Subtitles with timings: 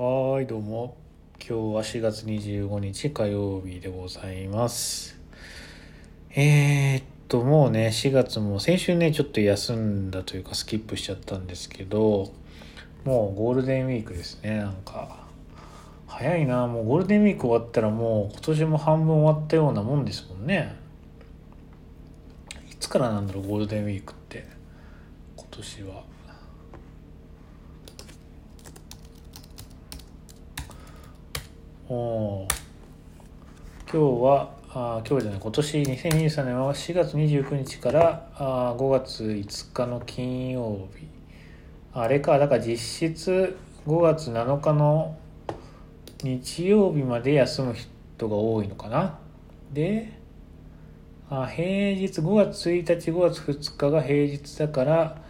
[0.00, 0.96] はいどうも。
[1.40, 5.18] 今日は4月25日火曜日でございます。
[6.30, 12.32] えー、っともうね4月も先週ねちょっと休んだというかスキップしちゃったんですけど
[13.04, 14.58] もうゴールデンウィークですね。
[14.58, 15.26] なんか
[16.06, 16.68] 早いな。
[16.68, 20.76] もうゴールデンウィーク終わったらもう今年も半分終わったようなもんですもんね。
[22.70, 24.46] いつからなんだろうゴールデンウィークって。
[25.34, 26.17] 今年は。
[31.90, 32.46] お
[33.90, 41.08] 今日はあ今日じゃない今年2023年は4月29日からあ5月5日の金曜日。
[41.94, 43.56] あれかだから実質
[43.86, 45.16] 5月7日の
[46.22, 49.18] 日曜日まで休む人が多いのかな。
[49.72, 50.12] で
[51.30, 55.22] あ平日5月1日5月2日が平日だから、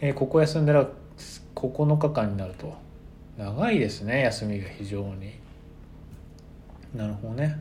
[0.00, 0.86] えーここ休んだら
[1.56, 2.76] 9日間になると。
[3.36, 5.45] 長いですね休みが非常に。
[6.96, 7.56] なるほどね。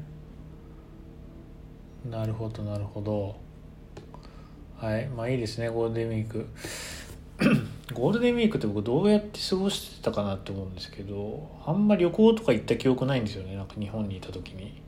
[2.09, 3.36] なるほどなるほど。
[4.78, 6.47] はいまあいいですねゴールデンウィーク。
[7.94, 14.81] ゴールデンウィークって僕どうやって過ごしてたかなって思うんですけどあんま旅行とか行った記憶ないんですよねなんか日本にいた時に。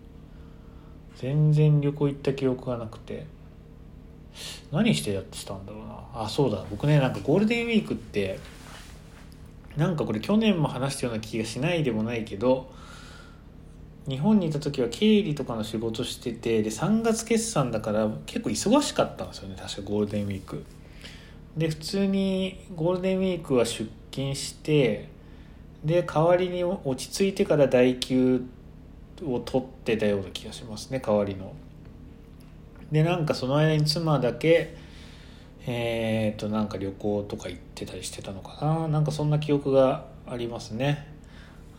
[1.18, 3.26] 全然旅行行った記憶がなくて。
[4.72, 6.24] 何してやってたんだろうな。
[6.24, 8.40] あそうだ僕ねなんかゴールデンウィークって
[9.76, 12.72] なんかこれ去年も話したような気がしないでもないけど
[14.08, 19.56] 日本にいた時は経理とかの仕事しててで3月決算だから結構忙しかったんですよね。
[19.60, 20.64] 確かゴールデンウィーク。
[21.58, 25.10] で普通にゴールデンウィークは出勤して
[25.84, 28.46] で代わりに落ち着いてから代休
[29.26, 31.54] を取ってたような気がしますね代わりの。
[32.92, 34.78] でなんかその間に妻だけ
[35.70, 38.88] えー、となんか旅行とか行ってたりしてたのかな。
[38.88, 41.17] なんかそんな記憶がありますね。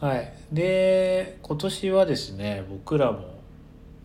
[0.01, 0.33] はい。
[0.53, 3.41] で今年はですね僕らも、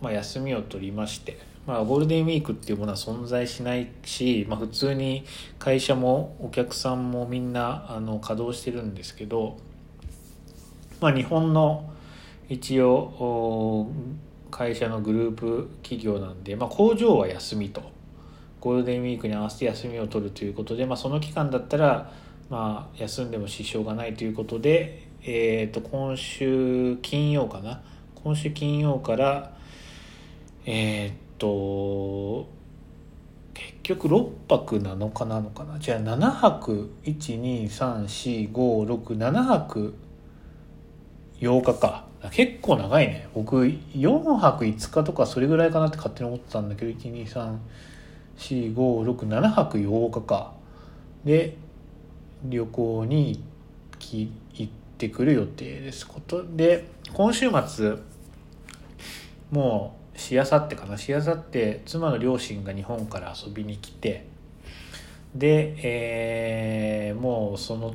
[0.02, 5.26] まあ、休みを取りましてまあ、ゴールデンウィークっていうものは存在しないし、まあ、普通に
[5.60, 9.58] 会社もお客さんもみんなあの稼働してるんですけど、
[11.00, 11.90] まあ、日本の
[12.50, 13.92] 一応お
[14.52, 17.82] 会社のグループ企業なんで、まあ、工場は休みと
[18.60, 22.12] ゴールデンウィークに合わせて休みを取るということで、まあ、その期間だったら、
[22.50, 27.82] まあ、休んでも支障がないということで、えー、と今週金曜かな？
[28.16, 29.54] 今週金曜から
[30.66, 32.50] えー、っと
[33.54, 35.80] 結局6泊7日なのかな？
[35.80, 39.96] じゃあ7泊1234567泊
[41.40, 42.04] 8日か。
[42.32, 43.28] 結構長いね。
[43.34, 50.52] 僕4泊5日とかそれぐらいかなって勝手に思ってたんだけど1234567泊8日か。
[51.24, 51.56] で
[52.44, 53.40] 旅行に行
[54.00, 54.30] き
[55.08, 56.08] ってくる予定です。
[56.08, 57.96] ことで今週末
[59.52, 60.98] もうしあさってかな。
[60.98, 64.26] しあさって妻の両親が日本から遊びに来て
[65.36, 67.94] で、えーもうその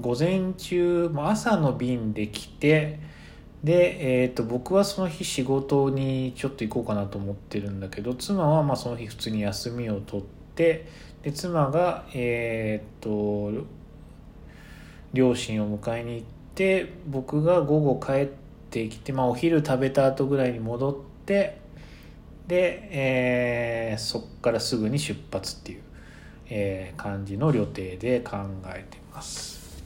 [0.00, 3.00] 午前中まあ朝の便で来て
[3.64, 10.86] で、えー、と僕はその日仕事にちょっと行こうかなと思ってるんだけど妻はまあその日普通に休みを取って
[11.22, 13.52] で妻がえっ、と
[15.12, 18.26] 両親を迎えに行って僕が午後帰っ
[18.70, 20.94] てきて、まあ、お昼食べた後ぐらいに戻っ
[21.26, 21.58] て
[22.48, 25.80] で、えーそっからすぐに出発っていう、
[26.48, 28.36] えー感じの予定で考
[28.66, 29.84] えてます。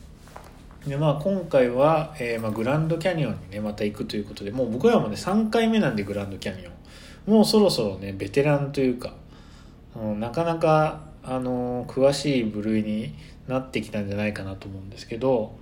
[0.86, 7.34] でまあ今回は、えーまあ、グランドキャニオンにねまた行くということでもう僕らもね3回目なんでグランドキャニオン。
[7.34, 9.14] もうそろそろねベテランというか、
[9.94, 13.14] うんなかなか、あのー詳しい部類に
[13.48, 15.54] なってきたんじゃないかなと思うんですけど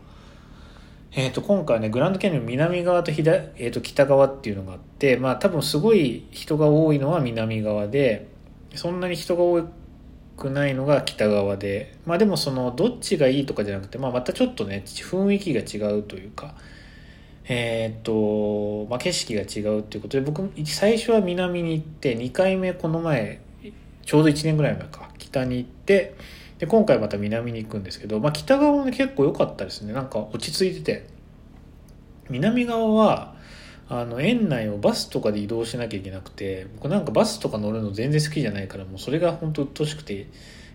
[1.13, 8.29] えー、と今回ねグランドキャニオン南側と左、えー、と北側っていうのがあってまあ多分すごい人が多いのは南側で
[8.75, 9.63] そんなに人が多
[10.37, 16.55] くないのが北側でまあでもそのどっちがいいとかじゃなくて、まあ、またちょっとね雰囲気が違うというか
[17.51, 23.41] えっ、と、まあ、景色が違うっていうことで僕最初は南に行って2回目この前
[24.05, 26.15] ちょうど1年ぐらい前か北に行って
[26.59, 29.93] で今回また南に行くんですけど、まあ、北側もね結構良かったですね。
[29.93, 31.19] なんか落ち着いてて。
[32.31, 33.35] 南側は
[33.89, 40.27] あの園内をバスとかで移動しなきゃいけなくて僕なんかバスとか乗るの全然好きじゃないからもうそれが本当鬱陶しくて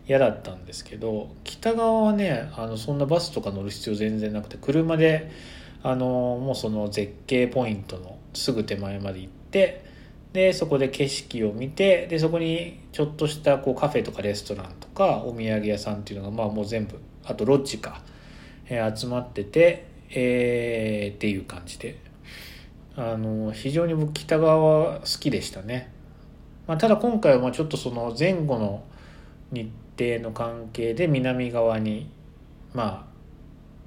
[0.07, 5.31] 嫌だったんですけど北側はねあのそんなバスとか乗る必要全然なくて車で
[5.83, 9.85] あのもうその絶景ポイントのすぐ手前まで行って
[10.33, 18.01] でそこで景色を見てでそこにちょっとしたこうカフェとかレストランとかお土産屋さんっていうのがまあもう全部あとロッジか、
[18.68, 22.13] えー集まってて、えーっていう感じで。
[22.95, 25.91] あの非常に僕北側は好きでしたね、
[26.68, 28.83] まあ、ただ今回はまちょっとその前後の
[29.51, 32.09] 日程の関係で南側に
[32.74, 33.13] まあ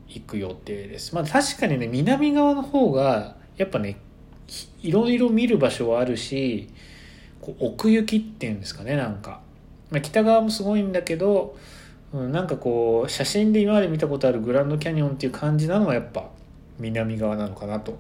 [0.08, 1.14] 行く予定です。
[1.14, 3.98] まあ確かにね南側の方がやっぱね
[4.82, 6.68] いろいろ見る場所はあるし
[7.40, 9.40] こう奥行きっていうんですかねなんか、
[9.90, 11.56] まあ、北側もすごいんだけど、
[12.12, 16.28] うん、なんかこう写真で今まで見たことあるグランドキャニオンっていう感じなのはやっぱ
[16.78, 17.98] 南側なのかなと。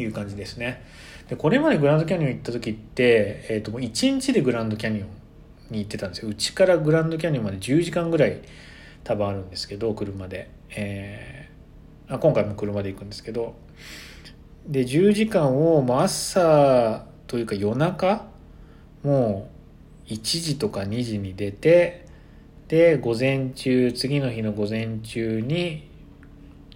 [0.00, 0.82] いう感じですね。
[1.28, 5.08] でこれまでグランドキャニオン行った時って、えー、ともう1日でグランドキャニオン
[5.70, 6.28] に行ってたんですよ。
[6.28, 8.40] うちからグランドキャニオンまで10時間ぐらい
[9.04, 13.54] 多分あるんですけど車で、えー、あ今回も車で行くんですけど。
[14.66, 18.26] で10時間をもう朝というか夜中
[19.02, 19.50] も
[20.08, 22.06] う1時とか2時に出て
[22.68, 25.88] で午前中次の日の午前中に、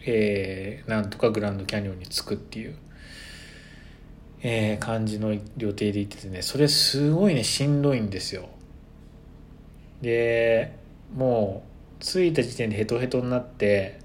[0.05, 2.77] えー、なんとかグランドキャニオンに着くっていう、
[4.43, 8.49] えー、感じの予定で行っててねそれすごいねしんどいんですよ。
[10.03, 10.77] で
[11.17, 11.65] も
[11.99, 13.99] う着いた時点でヘトヘトになって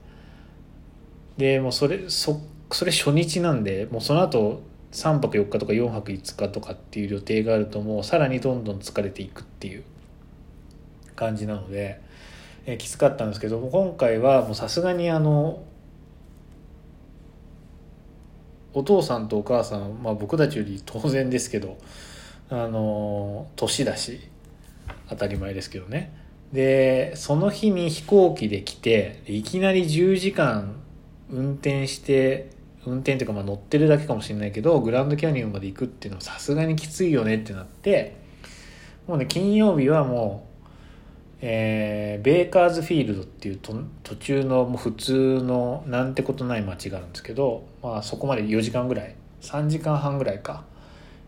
[1.37, 2.41] でもうそれそ
[2.75, 4.61] それ初日なんでもうその後
[4.91, 9.83] 3泊4日とか4泊5日とかっていう予定があるともうさらにどんどん疲れていくっていう。
[11.15, 12.01] 感じなので、
[12.65, 15.63] えー、きつかったんですけども今回はもうさすがにあの
[18.73, 21.77] お父さんとお母さん、まあ、僕たちより当然ですけど
[22.49, 24.19] あの年だし
[25.09, 26.21] 当たり前ですけどね。
[26.51, 30.75] でその日に飛行機で来ていきなり10時間
[31.31, 32.51] 運転して
[32.85, 38.15] 運転というかまあ乗ってるだけかもしれないけどグランドキャニオンまで行くっていうのはさすがにきついよねってなって
[39.07, 40.65] もうね金曜日はもう、
[41.41, 50.63] えー、ベーカーズフィールドっていうと途中のもう普通のなんてことない街があるんですけど、まあ、そこまで4時間ぐらい3時間半ぐらいか、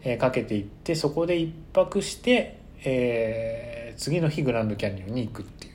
[0.04, 5.75] えー、かけて行ってそこで1泊して、えー、次の日グランドキャニオンに行くっていう。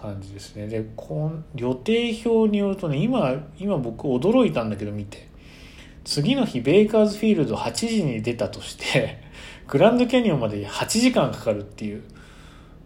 [0.00, 0.66] 感じですね。
[0.66, 5.28] でこ予定表によるとね今今僕驚いたんだけど見て。
[6.04, 9.18] 次の日ベイカーズフィールド8時に出たとして
[9.68, 12.02] グランドキャニオンまで8時間かかるっていう。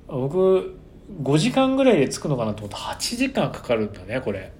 [0.09, 0.77] 僕
[1.23, 2.77] 5時間ぐらいで着くのかなと思った。
[2.77, 4.53] ら8時間かかるんだねこれ。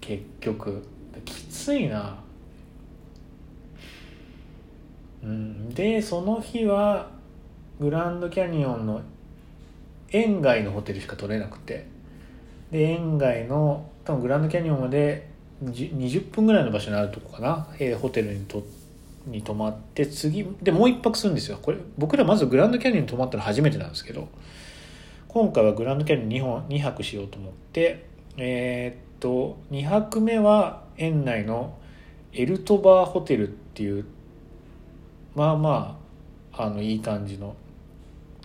[0.00, 0.82] 結局。
[1.24, 2.18] きついな。
[5.22, 5.70] うん。
[5.70, 7.10] でその日は
[7.80, 9.00] グランドキャニオンの
[10.10, 11.86] 園外のホテルしか取れなくて。
[12.70, 15.28] で園外の多分グランドキャニオンまで
[15.64, 18.62] 20分ぐらいの場所にあるとこかな、えー、ホテルにと
[19.26, 21.58] に泊まって次でもう一泊するんですよ。
[21.60, 24.28] これ僕らまずグランドキャニオンに泊まったの初めてなんですけど。
[25.28, 28.06] 今回はグランドキャニオン 2, 本2泊しようと思って
[28.38, 31.76] えー、っと2泊目は園内の
[32.32, 34.06] エルトバーホテルっていう
[35.34, 35.98] まあま
[36.54, 37.54] ああのいい感じの、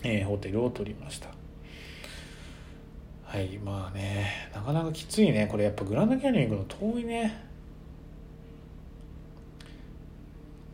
[0.04, 1.32] えー、ホテルを取りました。
[3.33, 7.44] はいまあねなかなかきついねこれやっぱグランドキャニオン行くの遠いね。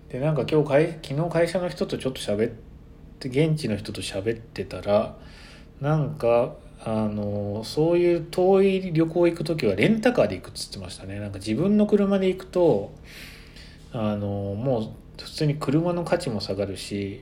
[0.10, 2.52] でなんか今日かい昨日会社の人とちょっと喋っ
[3.18, 5.16] て現地の人と喋ってたら
[5.80, 11.18] なんかあのそういう遠い旅行行く時はレンタカーで行くっつってましたね。
[11.18, 12.94] なんか自分の車で行くと
[13.94, 17.22] あのもう普通に車の価値も下がるし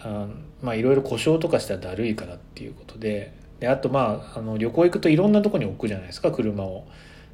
[0.00, 0.26] あ
[0.62, 6.86] まあいろいろ故障とかしたらだるいからっていうことでであとまああの旅行行くといろんなとこに置くじゃないですか車を。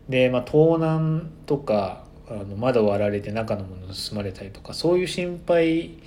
[0.08, 5.98] で、まあ、盗難とかあの窓割られて中のもの盗まれたりとかそういう心配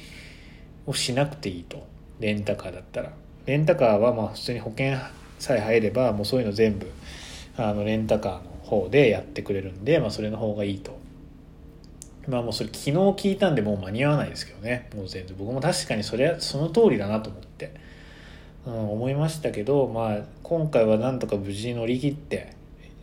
[0.86, 1.86] をしなくていいと
[2.19, 3.12] レンタカーだったら。
[3.45, 4.97] レンタカーはまあ普通に保険
[5.39, 6.91] さえ入ればもうそういうの全部
[7.55, 10.97] あのレンタカーの方でやってくれるんで、まあ、それの方がいいと。
[12.27, 17.74] まあもうそれ昨日聞いたんでもう間に合わないですけどねもう全然僕も確かにそれはその通りだなと思って。
[18.67, 22.53] うん、思いましたけど、まあ、今回はなんとか無事乗り切って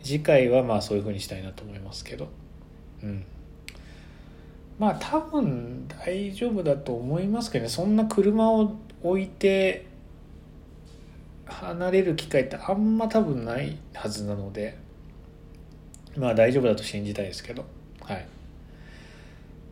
[0.02, 2.28] 次回はまあそういうふうにしたいなと思いますけど、
[3.02, 3.24] うん、
[4.78, 7.70] まあ多分大丈夫だと思いますけどね。
[7.70, 9.86] そんな車を置いて
[11.46, 14.76] 離れる機会ってあんま多分ないはずなので。
[16.16, 17.64] まあ大丈夫だと信じたいですけど。
[18.02, 18.18] はい。
[18.18, 18.24] っ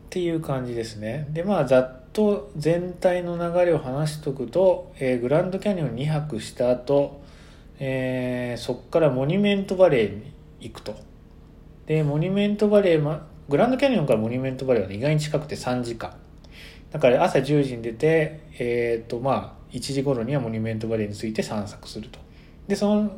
[0.09, 1.27] ていう感じですね。
[1.29, 7.21] でまあざっと全体の流れを話しとくと、えー、グランドキャニオン2泊した後、
[7.79, 10.95] えー、そこからモニュメントバレーに行くと。
[11.87, 16.15] でモニュメントバレー、ま、グランドキャニオンからモニュメントバレーは、ね、意外に近くて3時間。
[16.91, 22.19] だから朝10時に出てえっ、ー、とまあ1時頃にはモニュメントバレーについて散策すると。
[22.67, 23.11] でその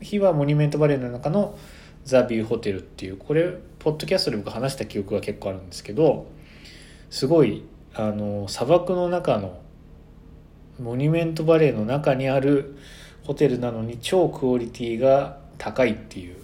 [0.00, 1.58] 日はモニュメントバレーの中の
[2.04, 6.26] ザ・ビューホテルっていうこれポッドキャストで僕話した記憶が結構あるんですけど
[7.10, 7.62] すごい
[7.94, 9.60] あの砂漠の中の
[10.80, 12.76] モニュメントバレーの中にある
[13.24, 16.36] ホテルなのに超クオリティが高いっていう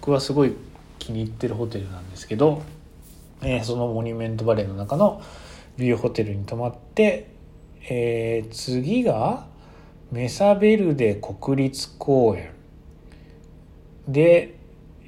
[0.00, 0.54] 僕はすごい
[0.98, 2.62] 気に入ってるホテルなんですけど、
[3.42, 5.22] えー、そのモニュメントバレーの中の
[5.76, 7.28] ビューホテルに泊まって、
[7.88, 9.46] えー、次が
[10.10, 12.50] メサベルデ国立公園。
[14.06, 14.58] で、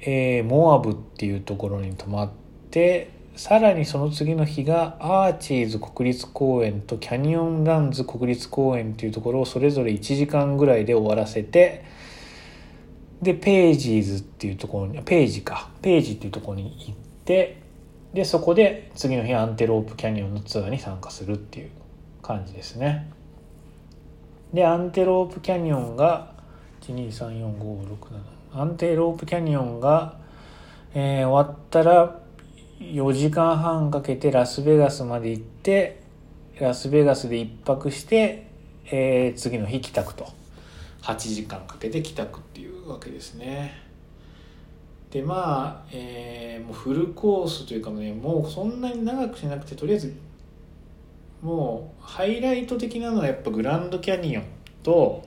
[0.01, 2.31] えー、モアブっていうところに泊まっ
[2.71, 11.83] てさらにその次の日がアーチーズ国立公園とキャニオンランズ国立公園っていうところをそれぞれ1時間ぐらいで終わらせて
[13.21, 17.61] でページーズっていうところにページかページっていうところに行って
[18.13, 21.69] でそこで次の日アンテロープキャニオンのツアーに参加するっていう
[22.21, 23.11] 感じですね。
[24.53, 26.33] でアンテロープキャニオンが
[26.81, 30.17] 1234567アンテロープキャニオンが、
[30.93, 32.24] えー、終わったら
[32.79, 36.01] 4時間半かけてラスベガスまで行って
[36.59, 38.47] ラスベガスで1泊して、
[38.85, 40.27] えー、次の日帰宅と。
[41.05, 43.85] 8時間かけて帰宅っていうわけですね。
[45.11, 50.15] でまあ、えー、もうフルコースというかねもうそんなに長くしなくてとりあえず
[51.41, 54.43] もうハイライト的なのはやっぱグランドキャニオン
[54.81, 55.23] と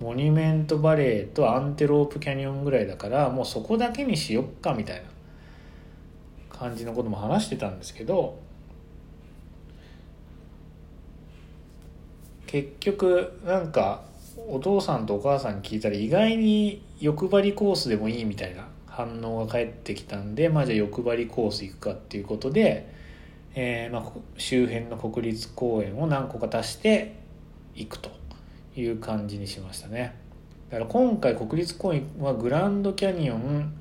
[0.00, 5.15] モニュメントバレーとアンテロープキャニオンぐらいだからもうそこだけにしよっかみたいな。
[6.58, 8.38] 感じのことも話してたんですけど
[12.46, 14.04] 結局なんか
[14.48, 22.94] お父さんとお母さんに聞いたら意外に欲張りコースでもいいみたいな反応が返ってきたんでまあじゃあ欲張りコース行くかっていうことで
[23.58, 27.14] えー、まあ、周辺の国立公園を何個か足して
[27.74, 28.10] いくと
[28.76, 30.14] いう感じにしましたね。
[30.68, 33.72] だから今回国立公園はグランドキャニオン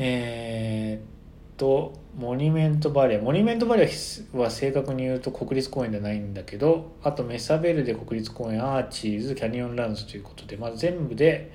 [0.00, 1.17] えー、
[1.58, 3.22] とモニュメントバレー。
[3.22, 11.52] モニュメントバレーは正確に言うと国立公園ではないんだけどあとメサベルデ国立公園アーチーズキャニオンランズということで、まあ、全部で、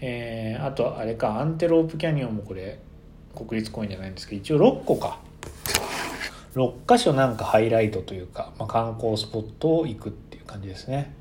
[0.00, 2.78] えー、あとあれかアンテロープキャニオンもこれ
[3.34, 5.20] 国立公園じゃないんですけど一応6個か。
[6.54, 11.12] 6箇所なんかハイライトというか、まあ、観光スポットを行くっていう感じですね。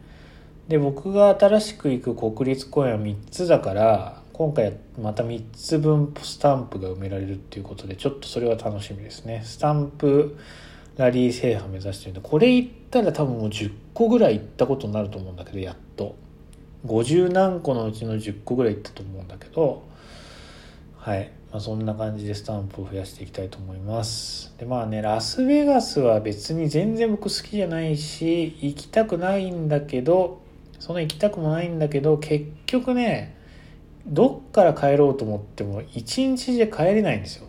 [0.69, 9.42] で僕が新しく行く国立公園は3つだから今回また3つ分スタンプが埋められるっていうことでちょっとそれは楽しみですね。
[9.46, 10.36] スタンプ
[10.98, 16.18] ラリー制覇目指してるんでこれ行ったら多分もう10個ぐらい行ったことになると思うんだけどやっと。
[16.86, 19.84] 50何個のうちの10個ぐらい行ったと思うんだけど
[20.98, 21.32] はい。
[21.54, 24.54] まあ、そんな感じでスタンプを増やしていきたいと思います。
[24.58, 30.42] でまあねラスベガスは別に全然僕好きじゃないし行きたくないんだけど
[30.77, 33.35] そんな行きたくもないんだけど結局ね
[34.05, 37.47] どっから帰ろうと思っても1日じゃ帰れないんですよ。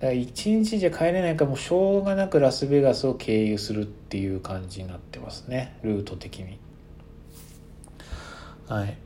[0.00, 5.78] だから1日じゃ帰れないからもうしょうがなくラスベガスを経由するっていう感じになってますね。
[5.82, 6.58] ルート的に。
[8.68, 8.98] はい。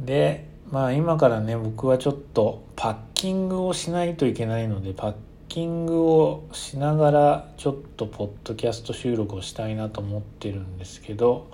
[0.00, 5.14] でまあ今からね僕はちょっとパッキングをしないといけないのでパッ
[5.48, 11.50] キングをしながらちょっとポッドキャスト収録をしたいなと思ってるんですけど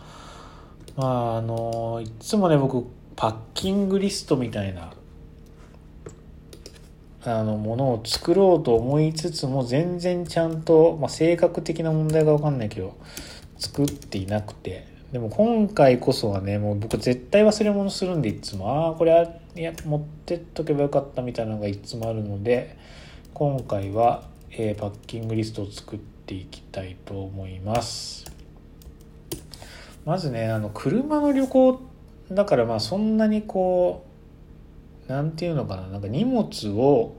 [0.96, 4.92] まああのいつもね僕パッキングリストみたいな
[7.24, 12.96] あのものを作ろうと思いつつも全然ちゃんと、まあ、性格的な問題が分かんないけど
[13.56, 22.76] 作っていなくてでも今回こそはね、もう僕絶対忘れ物するんでいつも、ああ、これいや持ってっとけばよかったみたいなのがいつもあるので、
[23.32, 28.24] 今回は、えー、パッキングリストを作っていきたいと思います。
[30.04, 31.93] まずね、あの、車の旅行って
[32.30, 34.04] だからまあそんなにこ
[35.08, 37.16] う、なんていうのかな、なんか荷物を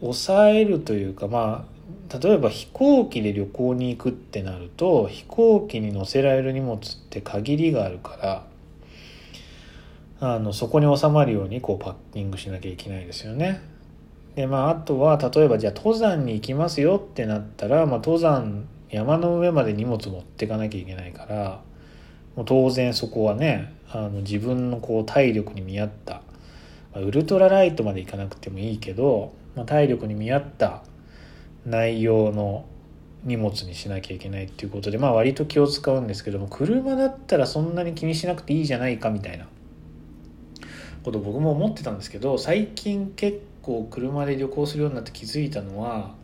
[0.00, 6.78] 抑えるというか、まあ、例えば飛行機で旅行に行くってなると飛行機に乗せられる荷物っ
[7.10, 8.16] て限りがあるか
[10.20, 13.60] らあのそこに収まるようにこうパッキングしなきゃいけないですよね。
[14.34, 21.60] でまああとは例えばじゃあ登山に行きますよってなったら、まあ、登山山の上まで荷物持ってかなきゃいけないから
[22.36, 26.22] もう当然そこはねあの自分のこう体力に見合った、
[26.94, 30.82] ま、ウルトラライトまで行かなくてもいいけど、まあ、体力に見合った
[31.64, 32.66] 内容の
[33.24, 39.48] 荷物にしなきゃいけないっていうことでまあ割と気を使うんですけども車だったらそんなに気にしなくていいじゃないかみたいな
[41.02, 46.14] こと僕も思ってたんですけど最近結構車で旅行するようになって気づいたのは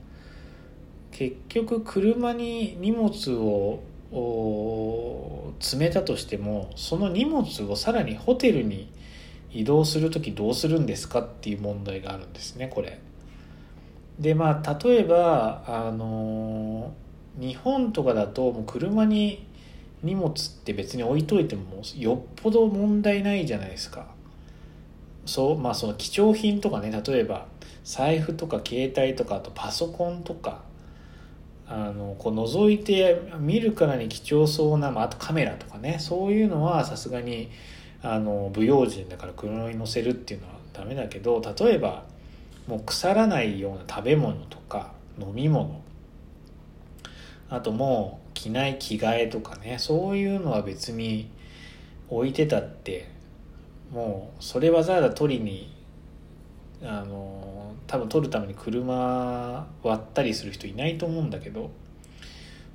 [1.10, 3.82] 結局車に荷物を
[5.58, 8.92] 詰めたとしてもその荷物をさらにホテルに
[9.50, 13.00] 移動する時どうするんですかっていう問題があるんですねこれ。
[14.18, 16.92] でまあ例えばあの
[17.38, 19.46] 日本とかだともう車に
[20.02, 20.32] 荷物っ
[20.64, 24.06] て別に置いといてもよっぽど問題ないじゃないですか。
[25.24, 27.46] そうまあその貴重品とかね例えば
[27.84, 30.62] 財布とか携帯とかあとパソコンとか
[31.74, 37.50] あのこう覗いて見るからに貴重そうな、まあ、あとカメラとかねそういうのはさすがに
[38.02, 42.04] あの不用心だから車に乗せるっていうのはダメだけど例えば
[42.66, 45.80] もう腐らないような食べ物とか飲み物。
[47.48, 51.30] あともう着ない着替えとかねそういうのは別に
[52.08, 53.08] 置いてたって
[53.92, 55.70] もうそれわざわざ取りに
[56.82, 57.41] あの
[57.92, 61.70] 多分取るために車割ったりする人いないと思うんだけど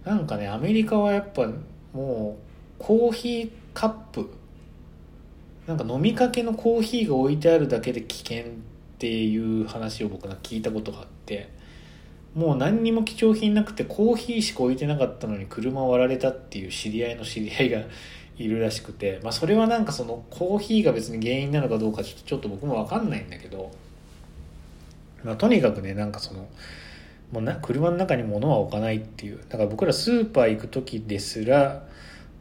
[0.05, 1.47] なんかねアメリカはやっぱ
[1.91, 2.43] もう
[2.77, 4.29] コーヒーカップ
[5.65, 8.43] なんか飲みかけのコーヒーが置いてあるだけで危険っ
[9.00, 11.50] ていう話を僕が聞いたことがあって
[12.36, 17.81] もう何にも貴重品なくてコーヒーしか置いてなかったのに車割られたっていう知り合いの知り合いが
[18.38, 23.71] いるらしくて、まあ、それはなんかそのコーヒーが別に原因なのかどうかちょっとちょっと僕も分かんないんだけど、
[25.27, 26.48] まあ、とにかくねなんかその
[27.31, 29.39] もうな車の中に物は置かないっていう。
[29.50, 31.86] だから僕らスーパー行く時ですら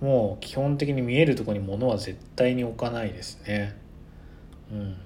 [0.01, 3.77] もう基本的に見えるとこに物は絶対に置かないですね。
[4.71, 4.97] うん。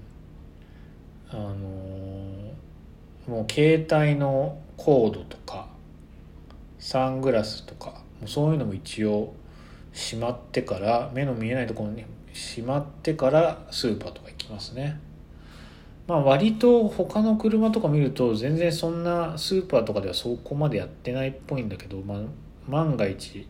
[1.30, 5.68] あのー、もう携帯のコードとか
[6.78, 9.32] サングラスとかもうそういうのも一応
[9.92, 15.00] しまってから目の見えないところにしまってからスーパーとか行きますね。
[16.10, 22.18] まあ割と他の車とか見ると全然そんなスーパーとかではそこまでやってないっぽいんだけど、まあ、
[22.68, 23.46] 万が一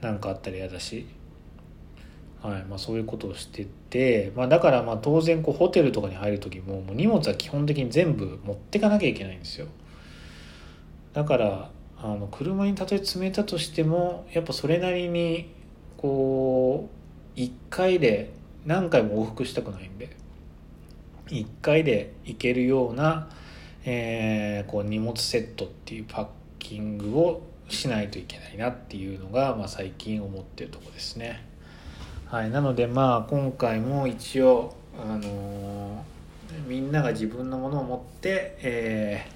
[0.00, 1.06] 何かあったら嫌だし、
[2.42, 9.68] はいまあ、そういうことをしてて、まあ、だからまあ当然こうホテルとかに入る時ももう荷物は基本的に全部持ってかなきゃいけないんですよ。
[11.12, 15.52] だからあの車にたとえ詰めたとしてもやっぱそれなりに
[15.98, 16.88] こ
[17.36, 18.32] う1回で
[18.66, 20.20] 何回も往復したくないんで。
[21.32, 23.28] 1回で行けるような、
[23.84, 26.26] えー、こう荷物セットっていうパッ
[26.58, 31.44] キングをしないといけないなっていうのが、まあ、最近思ってるとこですね。
[32.26, 39.26] はい、なのでまあ今回も一応、あのー、みんなが自分のものを持って、え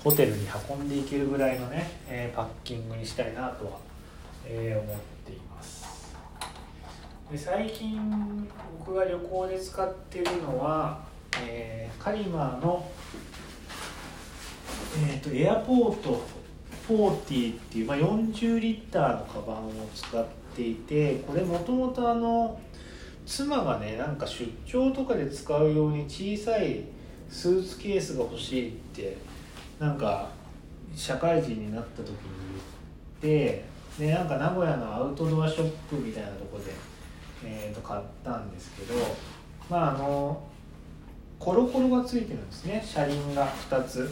[0.00, 3.72] ー、ホテルに運んでいけるぐらいのね、えー、パッキングにしたいなとは、
[4.46, 6.14] え思っています。
[7.30, 12.90] で最近僕が旅行で使ってるのは、えカリマーの、
[15.08, 16.22] えーと、とエアポート
[16.88, 22.60] 40っていう、まあ、40リッターのカバンを使っていてこれもともとあの
[23.24, 26.80] 妻がねなんか出張とかで使うように小さい
[27.30, 29.16] スーツケースが欲しいって
[29.78, 30.28] なんか
[30.94, 32.16] 社会人になった時に
[33.22, 33.64] 言って
[33.98, 36.72] でなんか名古屋のアウトドアショップみたいなとこで、
[37.44, 38.94] えー、と買ったんですけど
[39.70, 40.42] まああの
[41.42, 42.80] コロコロがついてるんですね。
[42.86, 44.08] 車輪が2つ。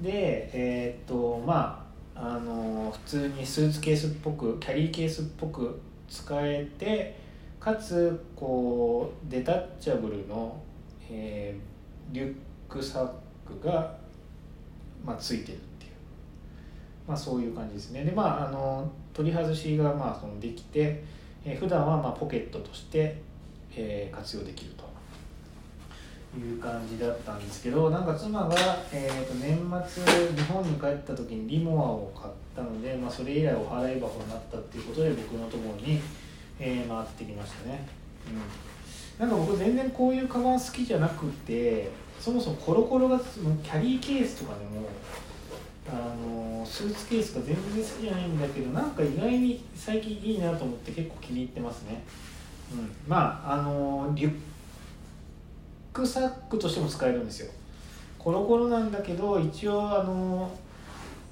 [0.00, 1.84] でえー、っとま
[2.14, 7.18] ああの普通にスーツケースっぽくキャリーケースっぽく使えて
[7.58, 10.56] かつこうデタッチャブルの、
[11.10, 12.34] えー、リュッ
[12.68, 13.10] クサッ
[13.44, 13.98] クが、
[15.04, 15.90] まあ、ついてるっていう、
[17.08, 18.04] まあ、そういう感じですね。
[18.04, 21.02] でまああの取り外しがまあそのできて、
[21.44, 23.20] えー、普段はまあポケットとして、
[23.74, 24.87] えー、活用できると。
[26.38, 28.54] いう感じだったんですけどなんか妻が、
[28.92, 36.00] えー、と年末日本に帰った時にリモアを買ったので、まあ、それ以来お払い箱になったっていうことで僕のところに、
[36.58, 37.86] えー、回ってきましたね、
[39.18, 44.88] うん、なんか僕全然こういうカバン好きじゃなくてそもそもコロコロがキャリーケースとかでも
[45.90, 52.02] あのスーツケースが全然好きじゃないんだけどなんか意外に最近いいなと思って結構気に入ってますね、
[52.72, 54.47] うん、まああのリュッ
[55.98, 57.50] クサックとしても使えるんですよ。
[58.18, 60.48] コロコロなんだけど一応あの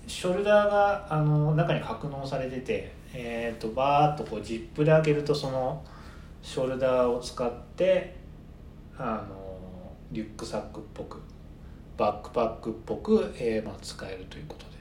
[0.09, 5.85] ショルダーがあの中に格納されてて、えーと、バーッとこうジップで開けるとその
[6.43, 8.17] ショルダーを使って
[8.99, 11.21] あのリュックサックっぽく
[11.97, 14.77] バックパックっぽく、えーまあ、使えるということで。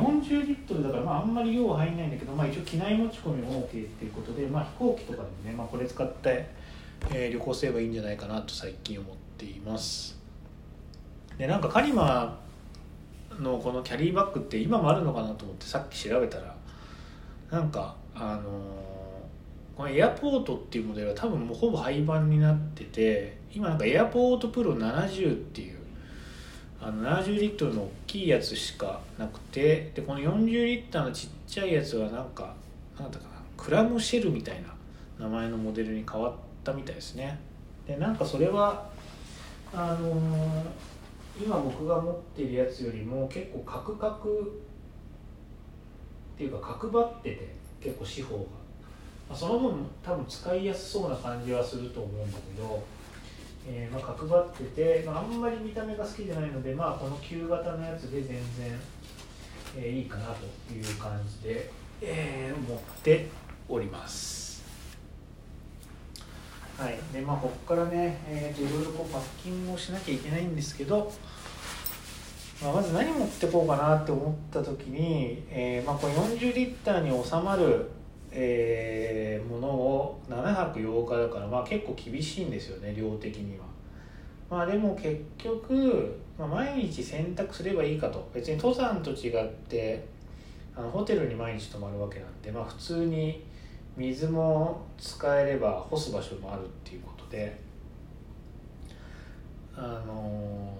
[0.00, 6.48] 40リットルだから、まあ、あんまり量入んないんだけど、まあ、一応機内持ち込みも OK っていうことで、まあ、飛行機とかでもね、まあ、これ使って
[7.10, 10.18] えー、旅行すればいいんじゃないかなと最近思っています。
[11.38, 12.38] でなんかカリマ
[13.40, 16.54] のこのキャリーバッグって今もあるのかなと思ってさっき調べたら
[17.50, 18.42] なんかあの
[19.76, 25.78] このエアポートっていうモデルは多分もうほぼ廃盤になってて今なんかエアポートプロ70っていう
[26.80, 32.54] あの70リットルの大きいやつしかなくてでこの40リッターのちっちゃいやつはなんか
[32.98, 34.62] なんだかなクラムシェルみたい
[35.18, 36.32] な名前のモデルに変わっ
[36.64, 37.38] たみたいですね。
[37.86, 38.90] でなんかそれは
[39.72, 40.92] あのー
[41.40, 44.62] 今僕が持ってるやつよりも結構カクカク
[46.34, 48.46] っていうか角張ってて結構四方が、ま
[49.34, 52.84] あ、その分多分使いやすそうな感じはすると思うんだけど、
[53.66, 58.40] えー、まあ角張ってて、まあ、あんまり見た目が好きじゃないのでまあこの旧型のやつで全然、
[59.78, 61.70] えー、いいかなという感じで、
[62.02, 63.28] えー、持って
[63.68, 64.41] おります。
[66.78, 71.12] はいでまあ、ここからね、えーと、いろいろこうパッキングをしなきゃいけないんですけど、
[72.62, 77.88] まあ、まず何持ってこうかなって思った時に、えーまあ、これ40リッターに収まる、
[78.30, 83.64] えー、ものを7泊8日だから、まあ、結構厳しいんですよね量的には。
[84.50, 90.04] まあでも結局、まあ、毎日洗濯すればいいかと別に登山と違って
[90.76, 93.42] あのホテルに毎日泊まるわけなんで、まあ、普通に
[93.96, 97.60] 水も使えれば干す場所もあるっていうことで
[99.74, 100.76] あの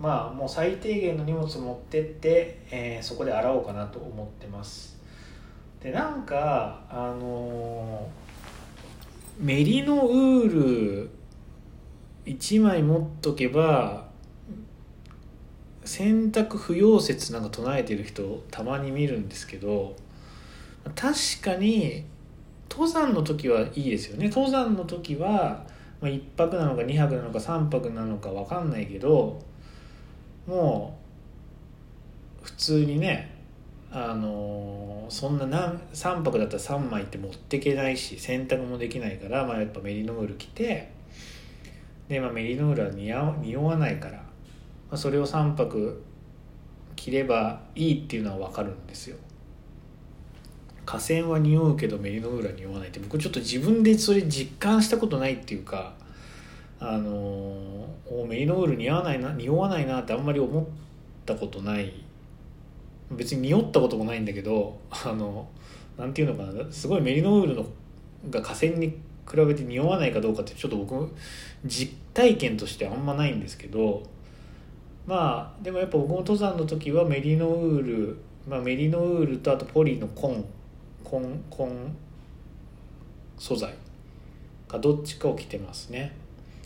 [0.00, 5.00] まあもう最低限の荷物持ってって、えー、そこで洗おうかなと思ってます。
[5.82, 8.08] でなんかあの
[9.38, 11.10] メリノウール
[12.26, 14.06] 1枚持っとけば
[15.84, 19.96] 洗濯不要説なんか唱えてる人たまに見るんですけど
[20.94, 22.04] 確かに
[22.72, 25.62] 登山の時はいいですよね登山の時は、
[26.00, 29.38] まあ、1泊なのか2泊なのか3泊なのか分かんないけど
[30.46, 30.98] も
[32.42, 33.30] う普通にね
[33.94, 40.90] あの、そんな何3泊だったら3枚って持ってけないし洗濯もできないから、まあ、やっぱメリノール着て
[42.08, 44.22] で、まあ、メリノールは似合匂わないから、ま
[44.92, 46.02] あ、それを3泊
[46.96, 49.18] 着ればいいっていうのは分かるんですよ。
[50.84, 55.94] 河川は匂うけどメリノールは匂わないって僕ちょっと自分でそれ実感したことないっていうか
[56.80, 57.10] あの
[58.10, 60.64] おメリノール似合わないな匂わないなってあんまり思っ
[61.24, 61.92] たことない。
[63.16, 65.48] 別に匂ったこともないんだけどあの
[65.98, 67.66] なんていうのかなすごいメリノウールの
[68.30, 68.88] が河川に
[69.30, 71.14] 比べて匂わないかどうかってちょっと僕
[71.64, 74.02] 実体験としてあんまないんですけど
[75.06, 78.18] まあでもやっぱ僕も登山の時はメリノウール、
[78.48, 80.44] まあ、メリノウールとあとポリの紺
[81.12, 81.94] 紺紺
[83.38, 83.74] 素材
[84.66, 86.16] かどっちかを着てますね。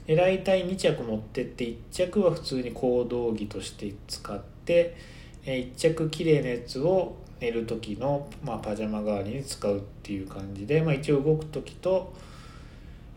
[0.07, 4.97] で大体2着持ってって1着は普通に行動着として使って
[5.45, 12.15] 1着綺麗なやつを寝る時の、まあ、パジャマ代わりに使うっていう感じで、まあ、一応動く時と,、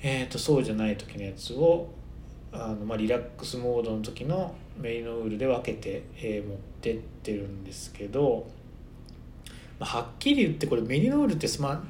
[0.02, 1.90] えー、とそうじゃない時のやつを
[2.52, 8.48] あの、まあ、リラックスモードの時のメインのウールで分けて、えー、持ってってるんですけど
[9.80, 11.84] はっきり言ってこれメリノールって、ま、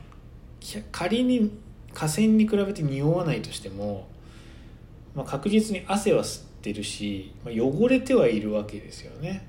[0.91, 1.51] 仮に
[1.93, 4.07] 河川に比べて匂わないとしても、
[5.15, 9.47] まあ、確実に汗は吸ってるし、まあ、汚れてはいるわけですよね。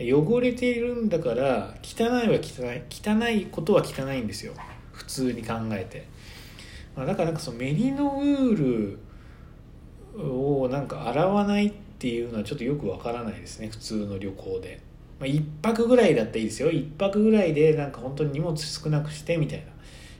[0.00, 4.54] 汚れているんだから汚いは汚い汚いことは汚いんですよ。
[4.92, 6.06] 普通に考えて、
[6.96, 8.98] まあ、だからなんかそのメリノウー
[10.16, 13.68] ルをなんか洗わないっていうのはちょっとよくわからないですね。
[13.68, 14.80] 普通の旅行で。
[15.22, 16.70] まあ、1泊ぐらいだったらいいですよ。
[16.70, 19.66] 1泊ぐらいでなんか本当に荷物少なくしてみたいな。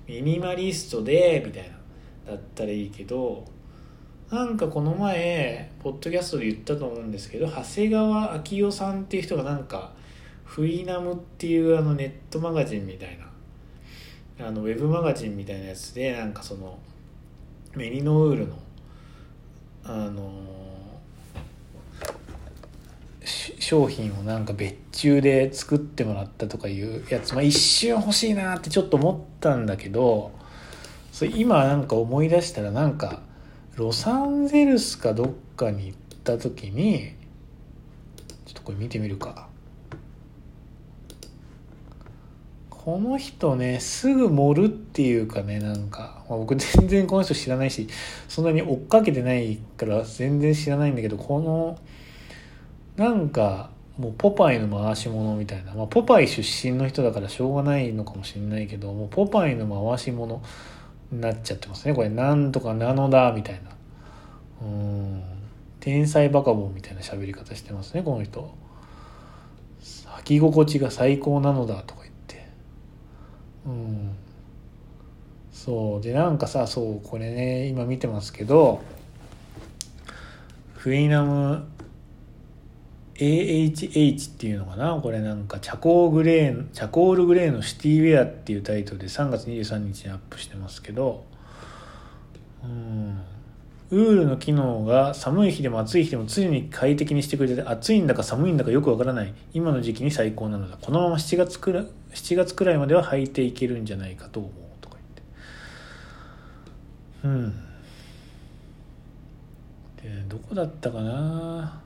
[0.07, 1.83] ミニマリストでみたいな。
[2.27, 3.45] だったらいいけど
[4.31, 9.93] なんかこの前ポッドキャストで言ったと思うんですけど長谷川昭夫さんっていう人がなんか
[10.45, 13.19] フイナムっていうあのネットマガジンみたい
[14.39, 16.79] なあのウェブマガジンみたいなやつでなんかその
[17.75, 18.57] メリノウールの
[19.85, 20.31] あの
[23.25, 30.33] 商品をなんか別注で作ってもらったとかいうやつ、まあ、一瞬欲しいなってちょっと思ったんだけど
[31.13, 33.21] それ今なんか思い出したらなんか
[33.77, 37.15] ロサンゼルスかどっかに行った時に
[38.47, 39.49] ちょっとこれ見てみるか。
[42.71, 47.87] この人ねすぐ盛るっていうかねなんか、まあ、僕全然この人知らないし
[48.27, 51.79] そんなに追っかけてないから全然知らないんだけどこの
[52.97, 60.43] なんかもうポパイの回し物みたいな、まあ、ポパイ出身の人だからしょうがないのかもしれないけどもうポパイの回し物
[61.11, 61.95] になっちゃってますね。
[61.95, 63.71] これなんとかなのだみたいな。
[64.63, 65.23] うん。
[65.79, 68.55] 天才バカボンみたいな喋り方してますねこの人。
[70.19, 72.49] 履き心地が最高なのだとか言って。
[73.67, 74.17] うん。
[75.53, 76.01] そう。
[76.01, 78.83] でなんかさそうこれね今見てますけど
[80.77, 81.69] フェイナム
[83.17, 84.99] AHH っていうのかな？
[85.03, 91.25] これなんかチャコーグレーチャコールグレーのシティウェアっていうタイトルで3月23日にアップしてますけど
[92.65, 93.21] うん。
[93.91, 99.35] ウールの機能が寒い日でも暑い日でも常に快適にしてくれて暑いんだか寒いんだかよくわからない。
[99.53, 100.79] 今の時期に最高なのだ。
[100.81, 104.97] このまま7月くら7月くらいまでは履いていけるんじゃないかと思うとか
[107.23, 107.45] 言って。
[107.45, 107.53] うん。
[110.03, 111.83] でどこだったかな？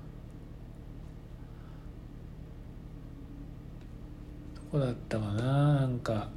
[4.77, 5.75] こだったかな。
[5.81, 6.29] なんか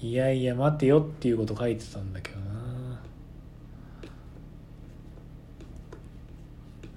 [0.00, 2.46] いやいや待てよっていうこと書いてたんだけどな。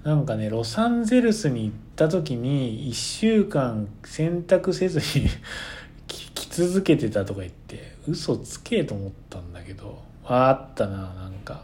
[0.03, 5.27] なんかねロサンゼルスに行った時に1週間洗濯せずに
[6.07, 11.63] 着続けてたとか言って嘘つけと思ったんだけどあったななんか。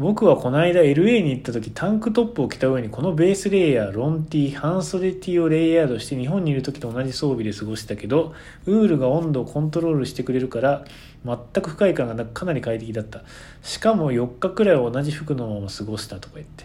[0.00, 8.32] 僕はこの間 LA に行った時タンクトップを着た上にこのベースレイヤーロンティー半袖ティーをレイヤードして日本にいる時と同じ装備で過ごしたけど
[8.64, 10.86] ウールが温度をコントロールしてくれるから
[11.22, 13.24] 全く不快感がなくかなり快適だった。
[13.60, 16.64] しかも4日くらいは同じ服のまま過ごしたとか言って。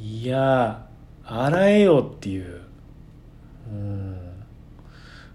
[0.00, 2.62] いやー洗えよっていう。
[3.70, 4.23] うん。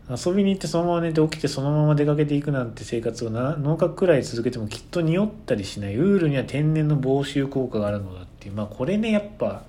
[0.09, 5.95] 遊びに行ってそのまま寝て起きてそのまま出かけていくなんて生活を7日くらい続けてもきっと匂ったりしない。
[5.95, 8.55] ウールには天然の防臭効果があるのだっていう。
[8.55, 9.63] まあこれねやっぱ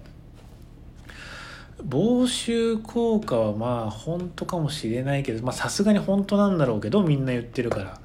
[1.83, 8.01] 防臭効果はまあ本当かもしれないけどまあさすがに本当なんだろうけどみんな言ってるから。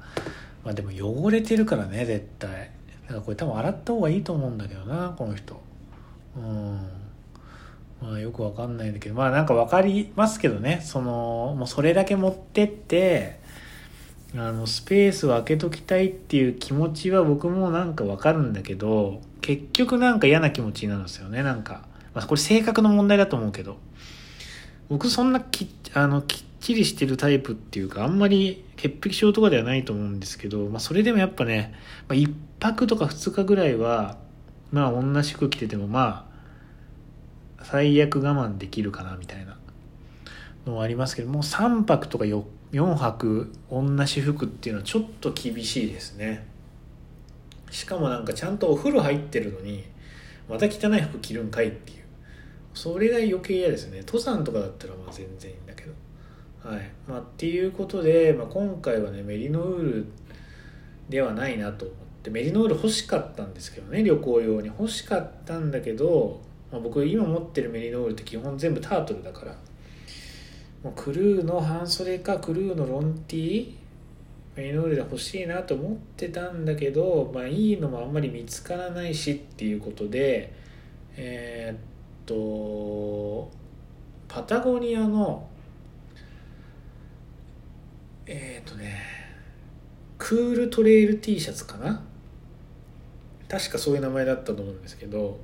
[0.64, 2.70] まあでも汚れてるからね絶対。
[3.04, 5.62] だからこれ多分洗った方がいいと思うんだけどなこの人。
[6.36, 6.95] うん。
[8.02, 10.80] まあよくわかんないんだけどまあなんかわかりますけどね。
[10.84, 13.40] そのもうそれだけ持ってって
[14.34, 23.78] あのスペースを空けときたいっていう気持ちは僕もなんかわかるんだけど結局なんか嫌な気持ちなんですよねなんか、まあ、これ性格の問題だと思うけど。
[24.88, 31.74] 僕そんなきあのきっちりしてるタイプっていうかあんまり潔癖症とかではないと思うんですけど、まあ、それでもやっぱね、
[32.08, 34.16] まあ、1泊とか2日ぐらいは
[34.70, 36.35] まあ同じ服着ててもまあ
[37.62, 39.56] 最悪我慢できるかなみたいな
[40.66, 42.42] のはありますけどもう3泊とか 4,
[42.72, 46.46] 4泊同じ服っていうのはちょっと厳しいですね。
[47.70, 49.84] しかもなんかちゃんとお風呂入ってるのに
[50.48, 52.04] また汚い服着るんかいっていう。
[52.74, 54.00] それが余計嫌ですね。
[54.00, 55.92] 登山とかだったらまあ全然いいんだけど。
[56.68, 56.90] はい。
[57.08, 60.06] まあっていうことで、まあ、今回はねメリノウール
[61.08, 64.66] ではないなと思ってメリノール欲しかったんですけどね旅行用に。
[64.66, 66.40] 欲しかったんだけど、
[66.76, 69.56] まあ、僕今持ってるメリノールって基本全部タートルだから。
[70.82, 73.74] もうクルーの半袖かクルーのロンティー
[74.56, 80.52] メリノールで欲しいなと思ってたんだけど、まあ、いいのもあんまり見つからないしっていうことで
[81.16, 81.78] えー、っ
[82.26, 83.50] と
[84.28, 85.48] パタゴニアの
[88.26, 89.00] えー、っとね
[90.18, 92.02] クールトレイル T シャツかな。
[93.48, 95.38] 確かそういう名前だったと思うんですけど。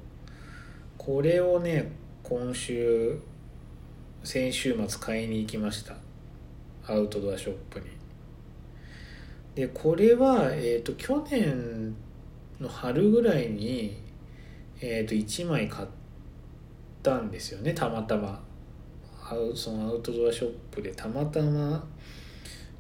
[1.05, 1.91] これをね
[2.23, 3.19] 今週
[4.23, 5.97] 先週末買いに行きました。
[6.87, 7.87] アウトドアショップに。
[9.57, 11.93] でこれは、えーと、去年
[12.61, 14.01] の春ぐらいに、
[14.81, 15.89] えーと、1枚買っ
[17.03, 17.75] たんですよね。
[17.75, 18.41] たまたま。
[19.57, 21.85] そのアウトドアショップでたまたま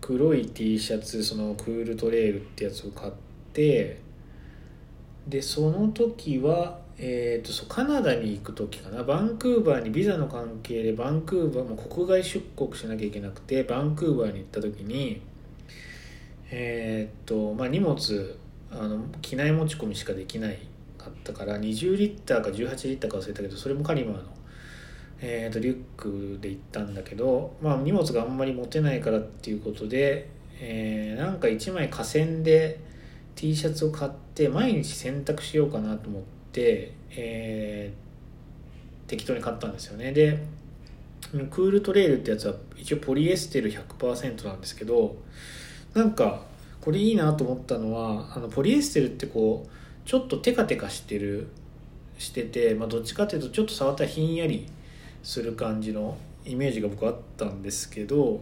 [0.01, 3.13] 黒い T シャツそのクールトレイルってやつを買っ
[3.53, 4.01] て
[5.27, 9.03] でその時は、えーと、そうカナダに行く時かな。
[9.03, 15.21] バンクーバーにビザの関係でバンクーバーも国外出国しなきゃいけなくてバンクーバーに行った時に
[16.53, 18.39] えっ、ー、とまあ荷物
[18.71, 20.61] あの機内持ち込みしかできない
[20.97, 24.23] かったから20リッターか18リッターか忘れたけどそれもカリマーの、
[25.21, 30.29] えーと、リュックで行ったんだけど、まあ、荷物があんまり持てないからっていうことで、
[30.61, 32.79] えー、なんか1枚河川で
[33.35, 40.13] T シャツを買って毎日洗濯しようかなと思って、えー、適当に買ったんですよね。
[40.13, 40.39] で
[41.51, 45.17] クールトレイルってやつは一応ポリエステル100%なんですけど
[45.95, 46.45] なんか
[46.81, 51.49] これいいなと思ったのはあのポリエステルってこうちょっとテカテカしてる
[52.19, 54.67] してて、まあ、どっちかっていうとちょっと触ったらひんやり
[55.23, 58.41] する感じのイメージが僕あったんですけど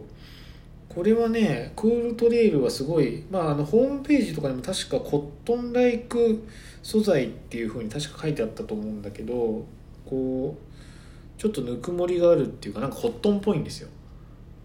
[0.89, 6.43] これはねクールトレイルはすごい、まあ、あのホームページとかにも確かコットンライク
[6.83, 9.65] 素材っていうふうに確か書いてあったと思うんだけど
[10.05, 13.89] こうちょっとぬくもりがあるっていうかなんかコットンっぽいんですよ。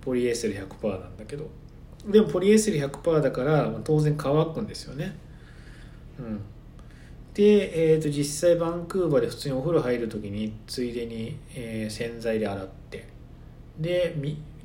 [0.02, 1.48] ポリエステル100%なんだけど。
[2.06, 5.16] でもポリエステル100%だから当然乾くんですよね。
[6.18, 6.40] うん。
[7.34, 13.08] で、えー、と実際バンクーバーで普通にお風呂入る時についでに、えー洗剤で洗って。
[13.78, 14.14] で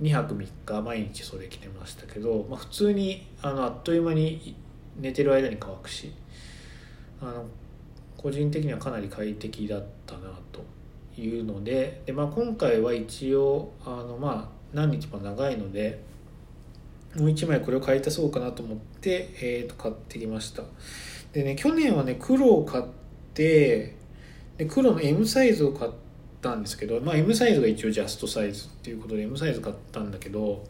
[0.01, 4.55] 2泊3日毎日それ着てましたけど、まあ、普通にあのあっという間に
[4.97, 6.11] 寝てる間に乾くし。
[7.21, 7.45] あの
[8.17, 10.63] 個人的にはかなり快適だったなと
[11.19, 16.03] いうのでで、まあ、今回は一応あの、まあ、何日も長いので
[17.15, 20.63] もう1枚これを買い足そうかなと思って、えー、と買ってきました。
[21.33, 22.83] でね去年はね黒を買っ
[23.33, 23.97] て
[24.57, 25.91] で黒の M サイズを買っ
[26.41, 30.63] たんですけど、まあ、M サイズが一応ジャストサイズっていうことで M サイズ買ったんだけど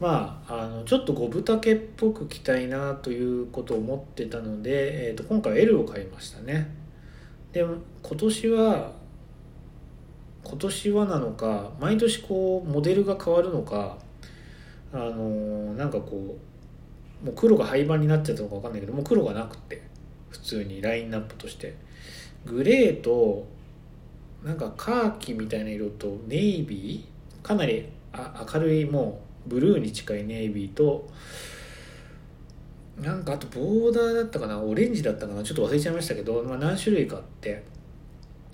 [0.00, 6.74] まああのちょっと五分丈っぽく着たいなということを思ってたので、えー、と今回 L を買いましたね。
[7.52, 8.92] で今年は
[10.42, 13.96] 今年はなのか毎年こうモデルが変わるのか
[14.92, 16.36] あのなんかこ
[17.22, 19.82] うもう黒が廃盤になっちゃったのか分かんないけどもう黒がなくて
[20.30, 21.74] 普通にラインナップとして。
[22.44, 23.46] グレーと
[24.44, 31.08] なんかカーキみたいな色とネイビーかなりあ明るいもうブルーに近いネイビーと
[33.00, 37.62] なんかあとボーダーだったかなオレンジだったかなちょっと忘れちゃいましたけど、まあ、何種類かあって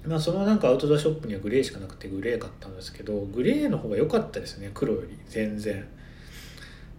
[0.06, 5.86] まあ、そのなんかアウトドアショップにはグレーしかなくてグレー買ったんですけどグレーの方が良かったですね黒より全然。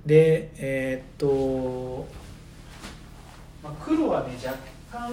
[0.05, 2.07] でえーっと、
[3.63, 4.57] まあ、黒はね若
[4.91, 5.11] 干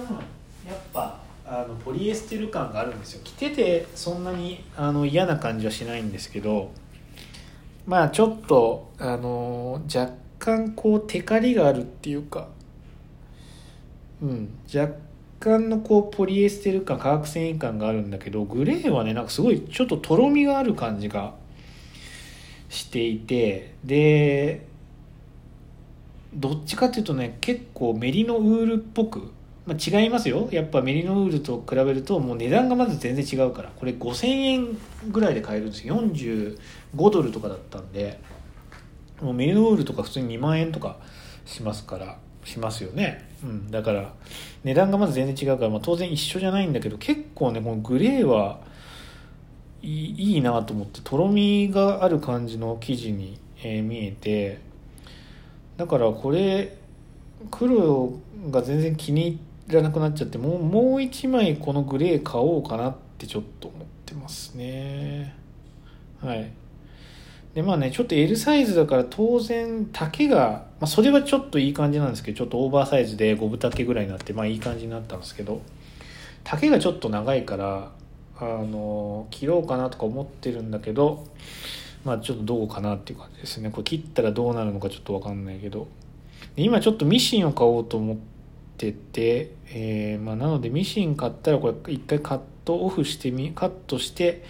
[0.67, 3.21] やっぱあのポリエステル感があるんですよ。
[3.23, 6.71] 着ててそんなにあの嫌な感じはしないんですけど
[7.89, 12.47] まあちょっとあの若干こうテカリがあるっていうか
[14.21, 14.93] うん若
[15.39, 21.33] 干のこうポリエステル感化学繊維感があるんだけどグレーはねなんかすごいちょっととろみがある感じが
[22.69, 24.67] していてで
[26.31, 29.31] どっちかっていうとね結構メリノウールっぽく、
[29.65, 30.47] まあ、違いますよ。
[30.51, 35.95] やっぱメリノウールと比べるともう値段がまず全然違うからこれ5000円ぐらいで買えるんですよ。
[35.95, 36.55] 40
[36.95, 38.19] 5ドルとかだったんで
[39.21, 40.97] もうメリノウールとか普通に2万円とか
[41.45, 44.13] しますからしますよね、うん、だから
[44.63, 48.61] 値段がまず全然違うから、まあ、当然一緒じゃないんだけど結構ねこのグレーは
[49.81, 54.59] いいなと思ってとろみがある感じの生地に、えー見えて
[55.77, 56.77] だからこれ
[57.49, 58.19] 黒
[58.51, 65.35] が全然気に入らなくなっちゃってもうもう一枚このグレー買おうかなってちょっと思ってますね。
[66.21, 66.51] はい。
[67.59, 75.61] でまあねちょっと L サイズだから当然丈が、まあ、それはちょっといい感じなんですけどちょっとオーバーサイズで5分丈ぐらいになってまあいい感じになったんですけど
[76.45, 77.91] 丈がちょっと長いから
[78.39, 81.27] あの切ろうかなとか思ってるんだけど
[82.05, 83.71] まあちょっとどうかなっていう感じですね。
[83.71, 85.89] これ切ったらどうなるのかちょっと分かんないけど。
[86.55, 88.17] 今ちょっとミシンを買おうと思っ
[88.77, 94.45] てて、えーまあ、なのでミシン買ったらこれ一回カットオフしてみカットして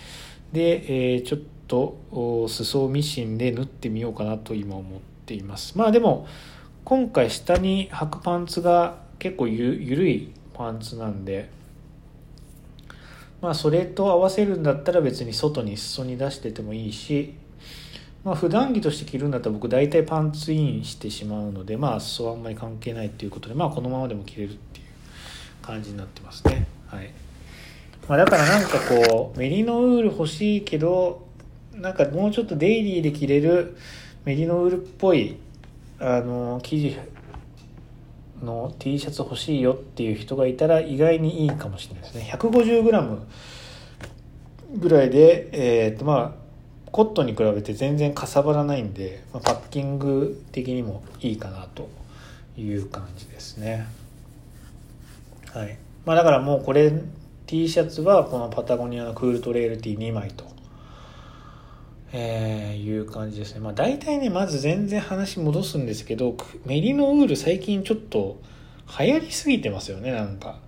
[0.53, 5.77] で、えーちょっとお裾をミシンで縫ってみようかなと今思っています。
[5.77, 6.27] まあでも
[6.83, 11.49] 今回下に履くパンツが結構ゆゆるいパンツなんで
[13.41, 17.35] まあそれと合わせるんだったら別に外に裾に出しててもいいし
[18.23, 24.85] まあ普段着として着るんだったら僕大体パンツインしてしまうのでまあ裾はあんまり関係ないっていうことでまあこのままでも着れるっていう
[25.61, 26.67] 感じになってますね。
[26.87, 27.11] はい、
[28.07, 31.28] まあ、だからなんかこうメリノウール欲しいけど
[31.79, 33.77] なんかもうちょっとデイリーで着れる
[34.25, 35.37] メリノウールっぽい
[35.99, 36.97] あの生地
[38.43, 42.29] の T シャツ欲しいよっていう人がいたら意外にいいかもしれないですね。
[42.33, 43.19] 150g
[44.77, 45.49] ぐらいで
[45.85, 46.39] えっ、とまあ
[46.91, 51.89] コットンに比べて全然かさばらないんで、まあ、パッキング的にもいいかなと
[52.57, 53.87] いう感じですね。
[55.53, 55.77] はい。
[56.05, 56.91] まあだからもうこれ
[57.45, 60.58] T シャツはこのパタゴニアのクールトレイル T2 枚と
[62.11, 63.59] えー、いう感じですね。
[63.59, 68.41] まあ大体ね、まず全然話戻すんですけど、メリノウール最近ちょっと
[68.99, 70.59] 流行りすぎてますよね、なんか。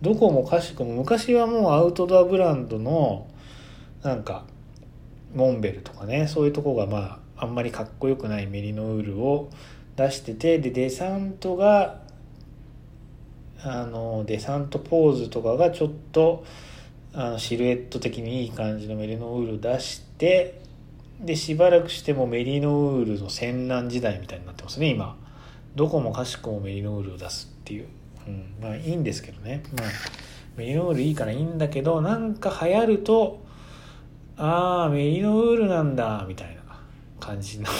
[0.00, 3.26] どこもかしこも、昔はもうアウトドアブランドの、
[4.02, 4.44] なんか、
[5.34, 9.50] モンベルとかね、そういうとこがまあ、あんまりかっこよくないメリノウールを
[9.96, 12.00] 出してて、で、デサントが、
[13.62, 16.44] あの、デサントポーズとかがちょっと、
[17.12, 25.16] あのシルエット的にいい感じのメリノウールを出してでしばらくしてもメリノウールの戦乱時代みたいになってますね今。
[25.76, 27.86] どこもかしこもメリノウールを出すっていう、
[28.26, 29.88] うん、まあいいんですけどね、まあ、
[30.56, 33.40] メリノウールいいからいいんだけどなんか流行ると
[34.36, 36.62] ああメリノウールなんだみたいな
[37.20, 37.66] 感じの。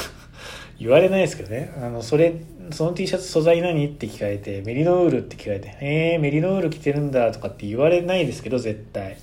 [0.78, 1.74] 言われないですけどね。
[1.76, 2.34] あのそれ
[2.70, 9.18] その T シャツ素材何って聞かれてメリノウールって聞かれてえー、メリノウール着てるんだとかって言われないですけど絶対。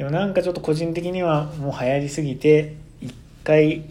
[0.00, 3.84] でもなんかちょっと個人的にはもう流行りすぎて一回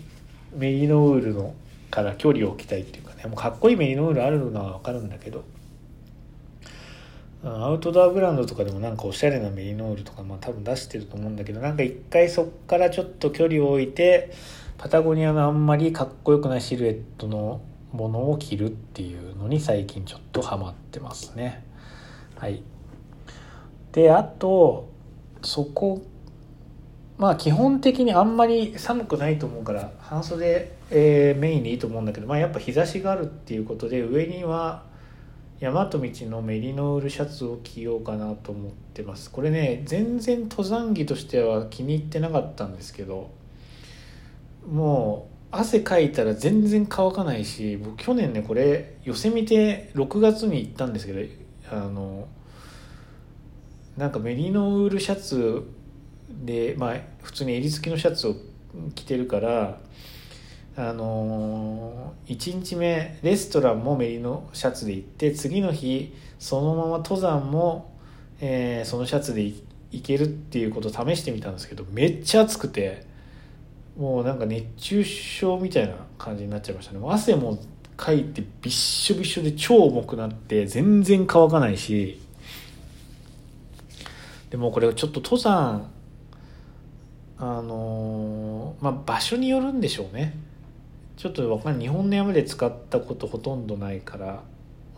[0.56, 1.54] メリノウールの
[1.92, 5.44] から距離を置きたいっていうかねもうかっこいいメリノールあるのは分かるんだけど
[7.44, 14.32] アウトドアブランドとかでもなんかおしゃれなメリノールとかまあ多分出してると思うんだけどなんか一回そっからちょっと距離を置いて
[14.80, 21.64] パタゴニアのあんまりかっこよくないシルエットのものを着るっていうのに最近ちょっとハマってますね。
[22.36, 22.64] はい。
[23.92, 24.90] であと
[25.42, 26.02] そこ
[27.18, 34.84] まあ基本的にあんまり寒くないと思うから半袖、えー、メインでいいと思うんだけどまあやっぱ日差しがあるっていうことで上には
[35.60, 39.30] 大和道のメリノールシャツを着ようかなと思ってます。
[39.30, 43.30] これね全然登山着としては気に入ってなかったんですけど
[44.66, 51.20] もう汗かいたら全然乾かないし僕去年ねこれ寄せ見て6月に行ったんですけど
[51.72, 52.28] あの
[54.00, 55.68] なんかメリノウールシャツ
[56.30, 58.36] でまあ普通に襟付きのシャツを
[58.96, 59.78] 着てるから
[60.78, 67.94] あのー、1日目レストランもメリノシャツで行って次の日そのまま登山も、
[68.40, 73.06] えー、そのシャツで行けるっていうことを試してみたんですけどめっちゃ暑くて
[73.98, 77.02] もうなんか熱中症みたいな感じになっちゃいましたね。
[77.04, 77.60] 汗も
[77.98, 82.22] かいてびっしょびしょで超重くなって全然乾かないし
[84.50, 85.92] でもこれちょっと登山
[87.38, 90.34] あの、まあ場所によるんでしょうね。
[91.18, 94.44] ちょっとわかんない日本の山で使ったことほとんどないから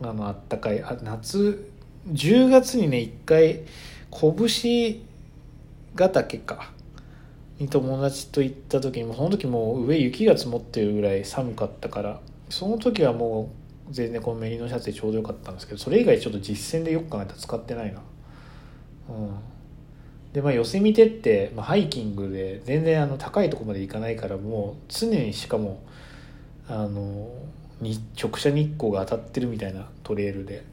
[0.03, 1.71] あのあったかいあ夏
[2.09, 3.61] 10月にね一回
[4.11, 5.01] 拳
[5.95, 6.71] ヶ岳か
[7.57, 13.51] に友達と行った時にもその時もう上雪が積もってるぐらい寒かったからその時はも
[13.89, 18.01] う全然このメリノシャツでちょうどよかったんですけどそれ以外ちょっと実践でよく考えたら使ってないな。
[19.11, 20.33] うん。
[20.33, 25.83] でまあ寄せ見てって、まあ、ハイキングで全然あの高いとこまで行かないからもう常にしかも
[26.67, 27.29] あの
[27.81, 30.63] に直射日光が当たってるみたいなトレイルで。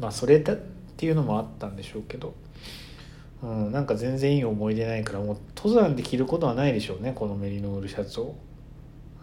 [0.00, 0.56] まあそれだっ
[0.96, 2.34] ていうのもあったんでしょうけど、
[3.42, 8.34] うん、なんか全然いい思い出ないからもう登山で着ることはないでしょうねこのメリノールシャツを、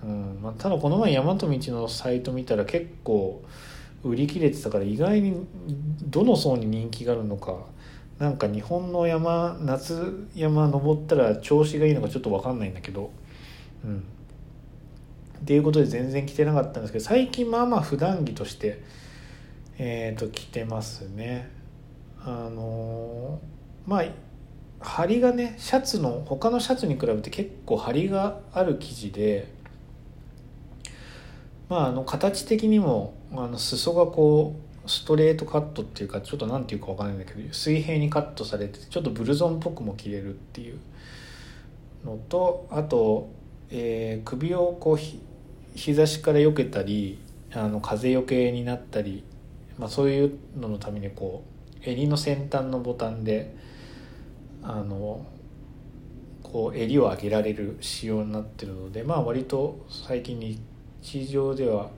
[0.03, 3.43] うんまあ、ただこの前大和道のサイト見たら結構
[4.03, 5.47] 売り切れてたから意外に
[6.07, 7.57] どの層に人気があるのか
[8.23, 13.11] なんか日本の山夏山登ったら調子がいいのかちょっと分かんないんだけど
[13.83, 13.97] うん。
[15.41, 18.81] っていうことで全然着てなかったんですけど最近まあまあ普段着として
[19.77, 21.51] えっ、ー、と着てますね。
[22.21, 24.05] あのー、まあ
[24.79, 29.49] 張りがねシャツの他のシャツに比べて結構張りがある生地で
[31.67, 40.79] まああの形的にもあの裾がこうストレートカットっていうかちょっと何ていうか分かんないんだけど水平にカットされてちょっとブルゾンっぽくも着れるっていう
[42.03, 43.29] のとあと、
[43.69, 45.19] えー、首をこうひ
[45.75, 47.17] 日差しから避けたり
[47.53, 49.23] あの風よけになったり、
[49.77, 51.43] まあ、そういうののためにこ
[51.85, 53.55] う襟の先端のボタンで
[54.61, 55.25] あの
[56.41, 60.39] こう襟を上げられる仕様になってるのでまあ割と最近
[61.01, 61.89] 日常では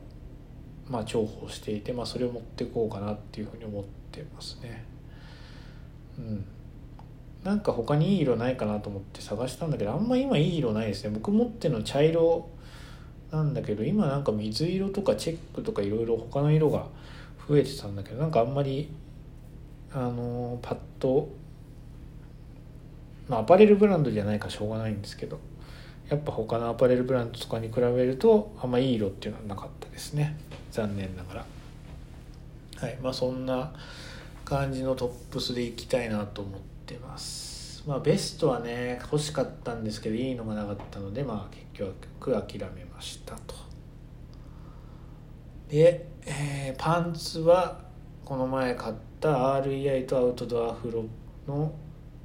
[0.90, 4.84] まあ重宝していて、まあ、それを持っていこうかなっていうふうに思ってますね。
[6.18, 6.46] うん、
[7.44, 11.12] なんか他にいい色ないかなと思って探したんだけどあんま今いい色ないですね。
[11.12, 12.50] 僕持っての茶色
[13.32, 16.88] なんだけど今なんか水色とかチェックとかいろいろ他の色が
[17.48, 18.90] 増えてたんだけどなんかあんまり
[19.94, 21.30] あのパッと
[23.28, 25.40] まあアパレルブランドじゃないかしょうがないんですけど
[26.10, 30.38] やっぱ他のアパレルブランドとかに比べるとあんまいい色っていうのはなかったですね。
[30.76, 31.46] 残念ながら。
[32.82, 32.98] はい。
[33.02, 33.72] まあそんな
[34.44, 37.82] 感じのトップスでいきたいなと思ってます。
[37.88, 43.56] まあベストはね欲しかったんですけどいいのがなかったのでまあ結局諦めましたと。
[45.70, 47.80] で、えー、パンツは
[48.26, 51.06] この前買った REI とアウトドアフロ
[51.48, 51.74] の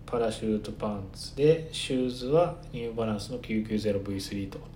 [0.06, 4.69] パラシュートパンツでシューズはニューバランスの 990V3 と。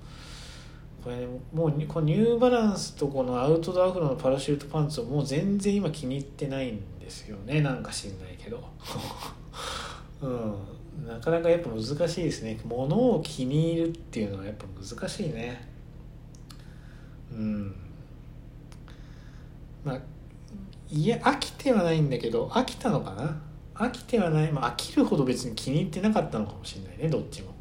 [1.05, 8.63] これ、ね、もうこのニューバランスとこのアウトドアフロのパラシュートパンツをもう全然今気に入ってないんですよねなんか知んないけど。
[10.23, 10.55] うん。
[11.07, 12.59] なかなかやっぱ難しいですね。
[12.65, 15.69] 物を気に入るっていうのはやっぱ難しいね。
[17.33, 17.75] うん。
[19.85, 20.01] まあ
[20.91, 23.41] いや飽きてはないんだけど飽きたのかな？
[23.75, 27.54] 飽きてはない、まあ、飽きるほど別に気に入ってなかったのかもしれないねどっちも、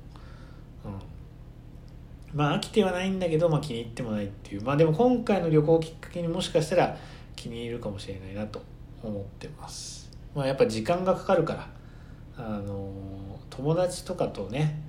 [2.34, 4.64] まあ飽きてはないんだけど、まあ、気に入ってもないっていう。
[4.64, 6.98] まあでも今回の旅行をきっかけにもしかしたら
[7.36, 8.62] 気に入るかもしれないなと
[9.04, 10.10] 思ってます。
[10.36, 11.84] まあやっぱ時間がかかるから。
[12.36, 12.92] あの
[13.50, 14.82] 友達とかとね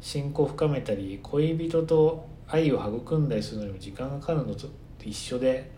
[0.00, 4.68] 親交を深めたり恋人と愛を育んだりするのにも時間がかかるのと
[5.04, 5.70] 一緒で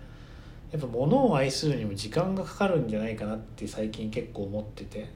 [0.72, 5.10] やっぱ物を愛するにも時間がかかるんじゃないかなって最近結構思ってて、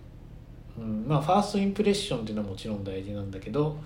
[0.76, 3.78] うん、まあファーストインプレッションっていうのはもちろん大事なんだけど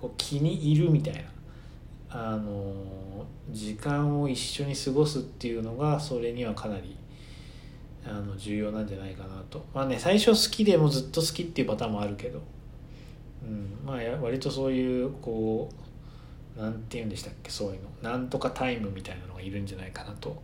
[0.00, 1.20] こう気に入るみたいな。
[2.16, 2.72] あの
[3.50, 6.96] 時間を一緒に過ごすっていうのがそれにはかなり
[8.06, 9.66] あの重要なんじゃないかなと。
[9.74, 12.40] まあね最初好きでもずっと好きっていうパターンもあるけど、
[13.42, 15.68] うんまあ、割とそういうこ
[16.56, 18.10] うなんて言うんでしたっけそういうの。
[18.10, 20.40] なんとかタイムみたいなのがいるんじゃないかなと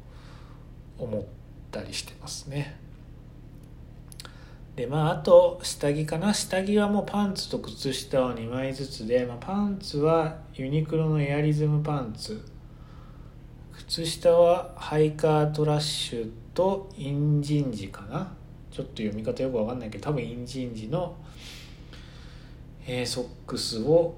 [0.98, 1.24] 思っ
[1.70, 2.79] たりしてますね。
[4.80, 6.32] でまああと下着かな。
[6.32, 12.40] 下着はもうパンツと靴下を2枚ずつで、まあ、パンツはユニクロのエアリズムパンツ。
[13.72, 18.32] 靴下はハイカートラッシュとインジンジかな。
[18.70, 21.14] ちょっと読み方よくわかんないけど多分インジンジの、
[22.86, 24.14] えー、ソックスを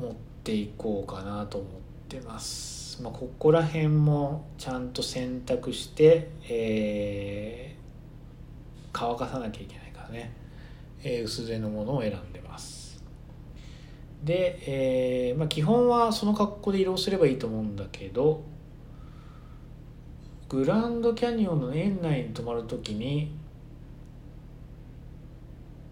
[0.00, 0.14] 持っ
[0.44, 1.70] ていこうかなと思っ
[2.08, 3.02] てます。
[3.02, 7.71] まあ、ここら辺もちゃんと選択して、えー、
[8.92, 10.32] 乾かさなきゃいけないからね、
[11.02, 13.02] えー、薄手のものを選んでます。
[14.22, 18.44] で、えーまあ、基本はその格好で移動すればいいと思うんだけど
[20.48, 23.32] グランドキャニオンの園内に泊まるときに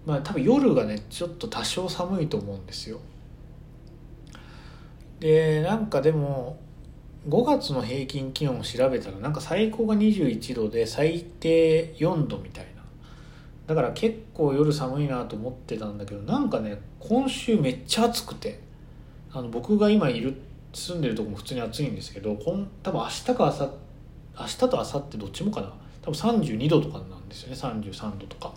[0.07, 3.01] まあ多分夜がねちょっと多少寒いと思うんですよ。
[5.19, 6.59] でなんかでも
[7.29, 12.80] 5月の平均気温を調べたらなんか最高が21度で最低4度みたいな。
[13.71, 18.59] だから結構夜寒いなと思ってたんだけどなんかね今週めっちゃ暑くて
[19.33, 20.35] あの僕が今いる
[20.73, 23.79] 住んでるとこも普通に暑いんですけどこん多分明日か明後
[24.41, 25.73] 明日と明後日どっちもかな。
[26.03, 28.53] 多分32度とかなんですよね33度とか。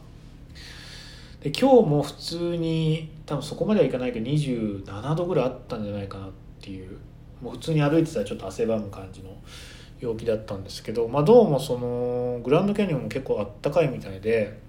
[1.41, 6.97] で今日も普通に多分そこまではいかないけど27度ぐらいあったんじゃないかなっていう
[7.39, 9.29] もう普通に歩いてたらちょっと汗ばむ感じの
[9.99, 14.62] 陽気だったんですけど、まあ、どうもそのグランドキャニオンも結構あったかいみたいで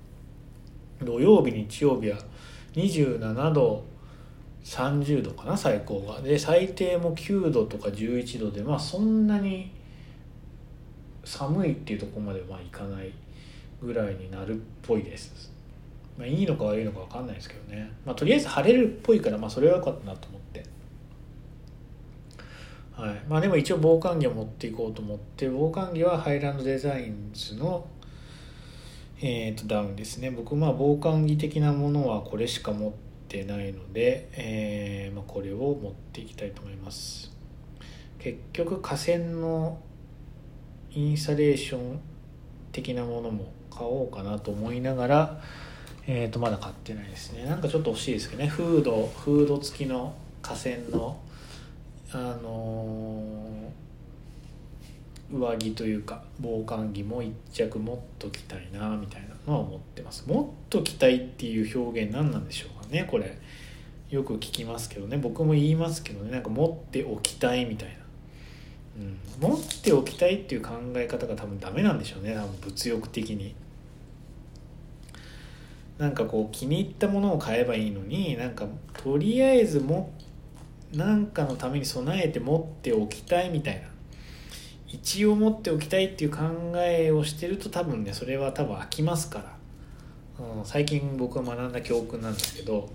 [1.02, 2.18] 土曜日日曜日は
[2.74, 3.84] 27度
[4.64, 6.20] 30度かな最高が。
[6.20, 9.70] で最低も9度とか11度でまあそんなに
[11.24, 13.12] 寒いっていうとこまではいかない
[13.82, 15.52] ぐらいになるっぽいです、
[16.18, 20.64] まあ、いいのか悪いのか分かんないですけどね、まあ、とりあえず晴れるっぽいからまあそれは良かったなと思って。
[22.96, 23.22] はい。
[23.28, 27.84] まあ、でも一応防寒着を持っていこうと思って防寒着はハイランドデザインズの、
[29.26, 30.30] えー、とダウンですね。
[30.30, 32.92] 僕まあ防寒着的なものはこれしか持っ
[33.26, 37.32] てないので、えーまあ、これを持っていきたいと思います。
[38.18, 39.78] 結局河川の
[40.90, 42.00] インスタレーション
[42.70, 45.40] 的なものも買おうかなと思いながら、
[46.06, 47.44] えー、とまだ買ってないですね。
[47.46, 48.48] なんかちょっと欲しいですけどね。
[48.50, 51.16] フードフード付きの河川の
[52.12, 53.63] あのー、
[55.32, 60.24] 上着というか防寒着も一着持っときたいなみたいなのは思ってます。
[60.26, 63.04] 持っときたいっていう表現何なんでしょうかね。
[63.10, 63.38] これ
[64.10, 65.16] よく聞きますけどね。
[65.16, 66.30] 僕も言いますけどね。
[66.30, 67.94] なんか持っておきたいみたいな、
[69.42, 72.34] うん、持っておきたいっていう考え方が多分ダメなんでしょうね。
[72.34, 73.54] 多分物欲的に。
[75.98, 80.24] なんかこう気に入ったものを買えばいいのになんかとりあえず持っ
[80.96, 83.93] 何かのために備えて持っておきたいみたいな。
[84.94, 86.38] 一応持っておきたいっていう考
[86.76, 89.40] えをしてると多分ねそれは多分飽きますか
[90.38, 92.88] ら、うん、最近僕が学んだ教訓なんですけど、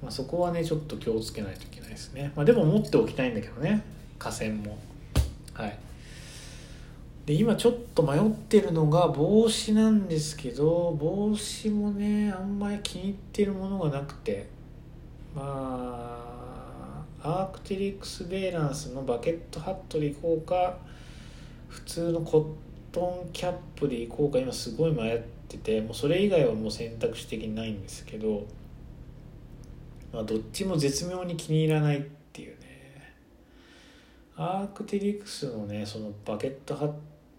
[0.00, 3.82] まあ、そこはねちょっと気をつけないといけないですね、まあ、でも持っておきたいんだけどね
[4.18, 4.78] 河川も。
[5.52, 5.76] はい。
[7.26, 14.48] で今ちょっと迷ってるのが帽子なんですけど帽子もねあんまり気に入ってるものがなくて。
[15.34, 16.32] まあ
[17.24, 20.76] アークテリックス・ベーランスのバケットハットでいこうか。
[21.72, 22.46] 普通のコッ
[22.92, 25.18] トンキャップでいこうか今すごい迷っ
[25.48, 28.46] ててもうそれ以外はもう選択肢的にないんですけど、
[30.12, 32.02] まあ、どっちも絶妙に気に入らないっ
[32.32, 33.14] ていうね。
[34.36, 36.92] アークテリクスのねそのバケットハッ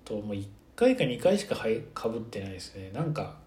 [0.04, 1.56] トも1回か2回しか
[1.94, 2.90] かぶってないですね。
[2.92, 3.38] なんか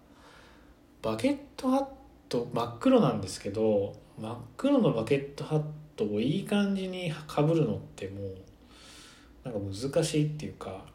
[1.01, 1.85] バケットハッ
[2.29, 5.65] ト真っ黒なんですけど真っ黒のバケットハット
[5.97, 8.35] といい感じにかぶるのってもう
[9.47, 10.85] なんか難しいっていうか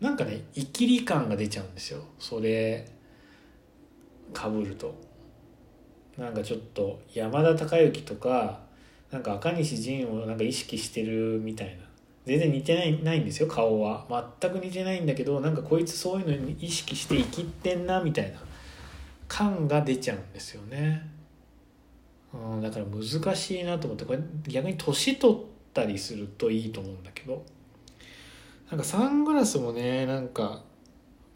[0.00, 2.02] なんかねイキリ感が出ちゃうんですよ。
[2.18, 2.86] それ
[4.32, 4.94] かぶると。
[6.16, 8.60] なんかちょっと山田孝之とか
[9.10, 11.84] なんか赤西仁をなんか意識してるみたいな。
[12.26, 14.06] 全然似てないないんですよ顔は。
[14.40, 18.38] 全く似てないんだけどなんかこいつそういうのに意識して生きてんなみたいな。
[19.28, 21.02] 感が出ちゃうんですよね、
[22.32, 25.36] うん、だから難しいなと思ってこれ逆に年取っ
[25.72, 27.44] たりするといいと思うんだけど。
[28.70, 30.62] なんかサングラスもねなんか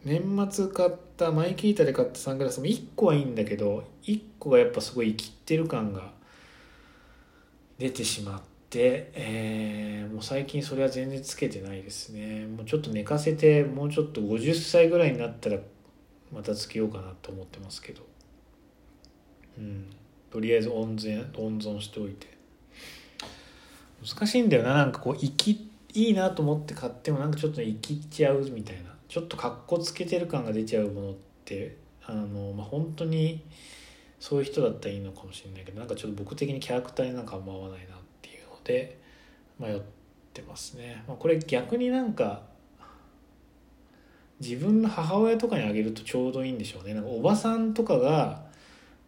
[0.03, 6.11] 年末買ったマイキータで買ったサングラスも1個はいいんだけど1個がやっぱすごい生きってる感が
[7.77, 12.45] 出てしまって、えー、もう最近それは全然つけてないですね。
[12.45, 15.57] もうちょっと寝かせてもうちょっと50歳ぐらいになったら
[16.33, 18.01] またつけようかなと思ってますけど。
[19.57, 19.85] うん。
[20.31, 22.27] とりあえず温存温存しておいて。
[24.05, 31.13] 難しいんだよななんかこう生きいいなと思って買ってもなんかちょっと生きちゃうみたいなちょっとかっこつけてる感が出ちゃうものっ
[31.45, 33.43] てあの、まあ、本当に
[34.19, 38.99] そういう人だったらいいのかもしれないけどなんかちょっと僕的にキャラクターになんかあんま合わないなっていうので
[39.59, 39.79] 迷っ
[40.33, 42.43] てますね、まあ、これ逆になんか
[44.39, 46.93] 自分の母親とかにあげるとちょうどいいんでしょうね。
[46.93, 48.43] なんかおばさんとかが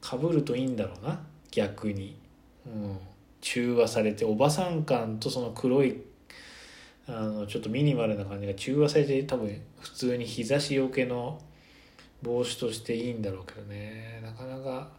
[0.01, 1.21] かぶるといいんだろうな。
[1.51, 2.17] 逆に、
[2.65, 2.97] うん、
[3.39, 6.01] 中和されておばさん感とその黒い
[7.07, 11.39] あのちょっとミニマルな感じが中和されて多分普通に日差しよけの
[12.21, 14.89] 帽子としていいんだろうけどねなかなか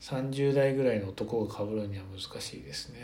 [0.00, 2.98] 30代ぐらいの男がかぶるには難しいですね。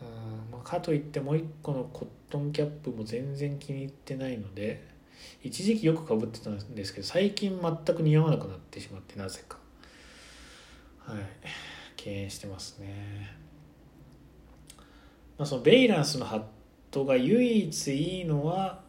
[0.00, 4.86] うんまあ、かといってもう一個のコットンキャップも全然気に入ってないので
[5.42, 9.58] 一時期よくかぶってたんですけど最近全く似合わなくなってしまってなぜか
[11.00, 11.18] はい
[11.96, 13.36] 敬遠してますね。
[15.36, 16.42] まあ、そのベイランスのハッ
[16.90, 18.80] トが唯一いいのは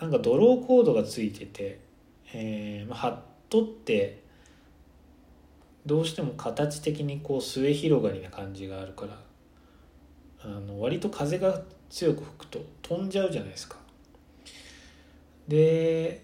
[0.00, 1.80] なんかドローコードがついてて、
[2.32, 3.16] えーまあ、ハッ
[3.48, 4.22] トって
[5.86, 9.18] どうしても形的にこう末広がりな感じがあるから
[10.44, 13.76] あの割と風が強く吹くと飛んじゃうじゃないですか。
[15.46, 16.22] で、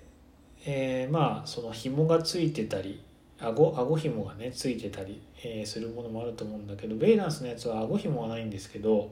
[0.65, 3.03] えー、まあその紐がついてたり
[3.41, 9.11] 顎顎紐がねついてたり、えー、するものもあると思うんだけどベイランスのやつは顎紐はないんですけど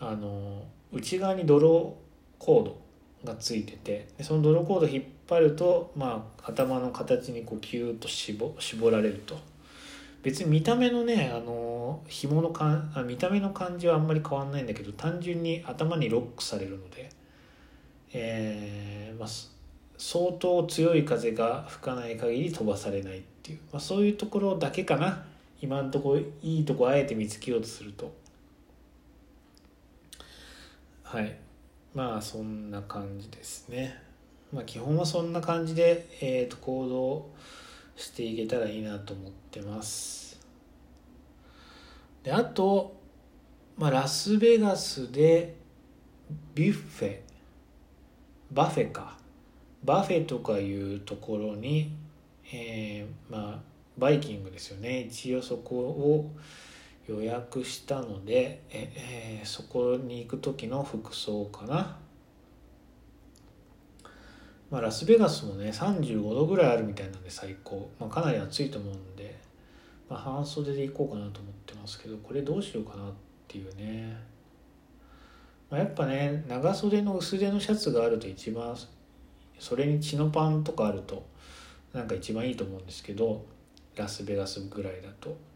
[0.00, 1.96] あの内側に泥
[2.38, 2.80] コード
[3.24, 9.38] がついててその泥コード引っ張ると、まあ、頭の形にこうキューッと絞絞られると
[10.22, 17.10] 別に見た目のねあの紐のかん見た目の感じはあんまり変わんないんだけど単純に頭にロックされるので、
[18.12, 19.28] えーまあ、
[19.96, 25.24] 相当強い風が吹かない限り飛ばされないっていう、まあ、そういうところだけかな
[25.60, 28.12] 今のとこいいとこあえて見つけようとすると。
[31.10, 31.34] はい。
[31.94, 33.98] まあそんな感じですね。
[34.52, 37.30] まあ基本はそんな感じで、えーと、行動
[37.96, 40.38] していけたらいいなと思ってます。
[42.22, 42.94] であと、
[43.78, 45.54] まあ、ラスベガスで
[46.54, 47.20] ビュッフェ
[48.52, 49.16] buffet か。
[49.82, 51.96] buffet とかいうところに、
[52.52, 53.58] えー、まあ
[53.96, 55.04] バイキングですよね。
[55.04, 56.30] 一応そこを
[57.08, 61.98] 予約したのでえ、えー、そこに行く時の服装かな。
[64.70, 69.38] まあラスベガスもね35度ぐらいあるみたいなんで最高、まあ、かなり暑いと思うんで、
[70.10, 73.12] まあ、半袖で行こうかなと思ってますけどこれどうしようかなっ
[73.46, 74.14] ていうね、
[75.70, 78.76] まあ、やっぱね長袖の薄手のシャツがあると一番
[79.58, 81.26] それにチノパンとかあると
[81.94, 83.46] なんか一番いいと思うんですけど
[83.96, 85.47] ラスベガスぐらいだと。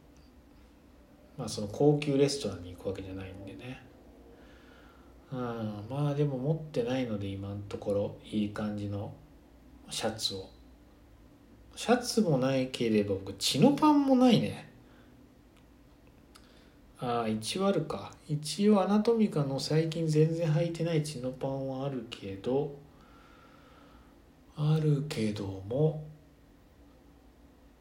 [1.39, 3.83] まあその高級レストランに行くわけじゃないんでね。
[5.33, 9.12] うんまあでも持ってないので今のところいい感じの
[9.91, 10.51] シャツを。
[11.74, 14.70] シャツもないければ僕チノパンもないね。
[16.99, 18.12] ああ一応あるか。
[18.28, 22.76] 一応アナトミカの最近全然履いてないチノパンはあるけど
[24.57, 26.05] あるけども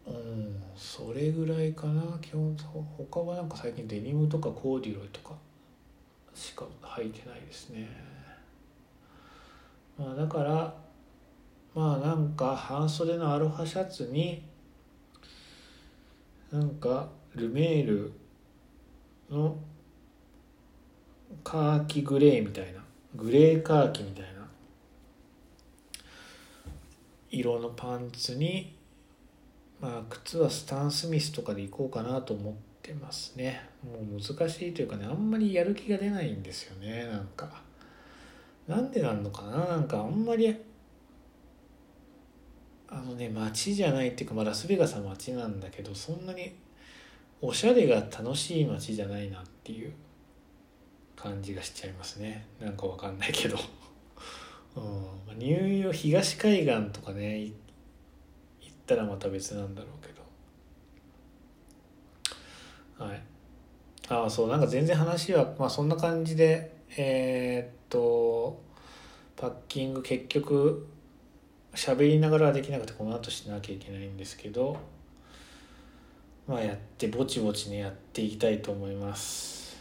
[0.08, 2.18] うんそれぐらいかな。
[2.22, 2.56] 基本
[2.98, 5.36] 他はなんか最近デニムとかコーディロイとか
[6.34, 7.88] しか履いてないですね。
[9.98, 10.74] まあだから
[11.74, 14.44] まあなんか半袖のアロハシャツに
[16.52, 18.12] なんかルメール
[19.30, 19.58] の
[21.44, 22.84] カーキグレーみたいな
[23.16, 24.30] グレーカーキみたいな
[27.30, 28.76] 色のパンツに
[29.82, 33.68] まあ靴はスタン・スミスとかで行こうかなと思ってますね。
[33.84, 37.62] もう難しいというかねあんまりやる気が出ないんですよねなんか。
[38.68, 40.56] なんでなんのかななんかあんまり
[42.88, 46.54] あのね街じゃないっていうか、まあ、ラスベガスは街なんだけどそんなに
[47.42, 49.94] おしゃれが楽しい街じゃないなっていう
[51.16, 52.46] 感じがしちゃいますね。
[52.60, 53.58] なんかわかんないけど、
[54.76, 57.52] うん、ニューヨーク東海岸とかね
[58.82, 60.22] ったらまた別なんだろうけど。
[63.06, 63.22] はい。
[64.10, 68.62] ああそうなんか全然話はまあそんな感じでえー、っと
[69.38, 70.88] パッキング結局
[71.74, 74.78] 喋りながらはできなくてこの後しなきゃいけないんですけど
[76.46, 79.80] まあやってぼちぼちねやっていきたいと思います。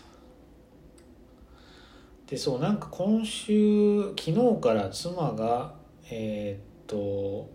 [2.29, 5.75] でそうなんか今週昨日から妻が
[6.09, 7.51] えー、っと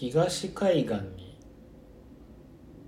[0.00, 1.38] 東海岸に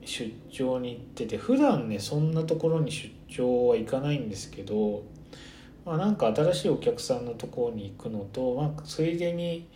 [0.05, 5.05] 出張に行ってて普段ねそんなところに出張は行かないんですけど
[5.85, 9.69] まあなんか新しいお客さんのところに行くのと、まあ、ついでに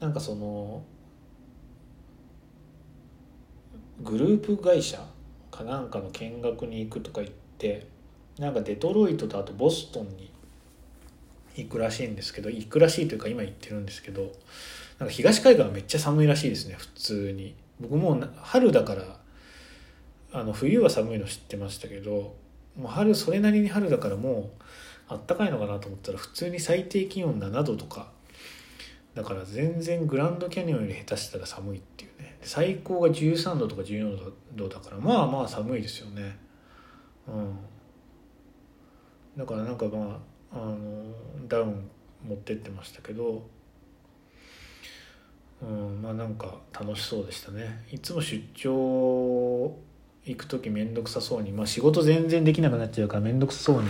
[0.00, 0.82] なんかその
[4.02, 5.04] グループ会社
[5.50, 7.86] かなんかの見学に行くとか言って
[8.38, 10.32] なんかデトロイトとあとボストンに
[11.56, 14.32] 行くらしいんですけど行くらしいというか今行ってるんですけど
[15.00, 17.56] なんか東海岸はめっちゃ寒いらしいですね普通に。
[17.80, 19.18] 僕もう春だから
[20.32, 22.36] あの冬は寒いの知ってましたけど
[22.76, 24.62] もう春それなりに春だからもう
[25.08, 28.12] あったかいのかなと思ったら普通に最低気温7度とか。
[29.12, 32.36] だから全然グランドキャニオンより下手したら寒いっていうね。
[32.42, 36.38] 最高が13度とか14度だからまあまあ寒いですよね。
[37.26, 37.58] うん。
[39.36, 40.20] だからなんかま
[40.52, 40.76] ああの
[41.48, 41.90] ダウン
[42.24, 43.48] 持ってってましたけど
[45.62, 47.84] うんまあなんか楽しそうでしたね。
[47.90, 49.76] いつも出張
[50.24, 53.88] 行く時面倒くさそうにまあ仕事全然できなくなっちゃうから面倒くさそうに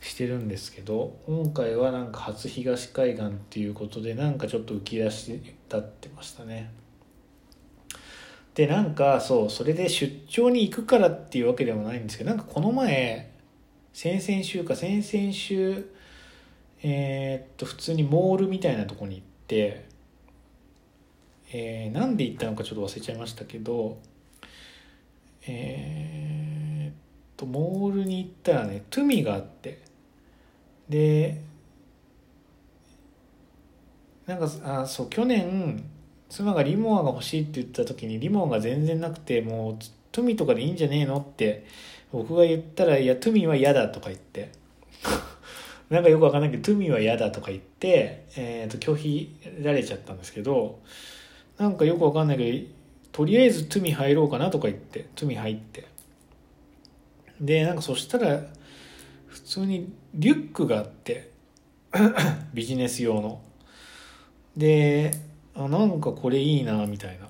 [0.00, 6.72] してるんですけど今回はなんか初東海岸っていうことでなんかちょっと浮き出し立ってましたね。
[8.54, 13.30] でなんかそうそれで出張に行くからっていうわけでもないんですけどなんかこの前
[13.92, 15.88] 先々週か先々週
[16.82, 19.86] えー、っと普通にモールみたいなとこに行って
[21.52, 23.98] えー、なんで行ったのかちょっと忘れちゃいましたけど
[25.46, 26.94] えー、っ
[27.36, 29.80] とモールに行ったらねトゥミがあって
[30.88, 31.40] で
[34.26, 35.82] なんかあそう去年
[36.28, 39.76] 妻がリモアが欲しいって言った時にリモアが全然なくてもう
[40.12, 41.64] トゥミとかでいいんじゃねえのって
[42.12, 44.50] 僕が言ったら「いやトゥミは嫌だ」とか言って
[45.88, 50.80] なんかよくわかんないけどトゥミは嫌だとか言って、えー、と拒否られちゃったんですけど
[51.58, 52.66] なんかよくわかんないけど
[53.12, 55.86] とりあえずトミ入ろうかなとか言ってトミ入って。
[57.40, 58.42] でなんかそしたら
[59.26, 61.30] 普通にリュックがあって
[62.52, 63.40] ビジネス用の。
[64.56, 65.12] で
[65.54, 67.28] あなんかこれいいなみたいな。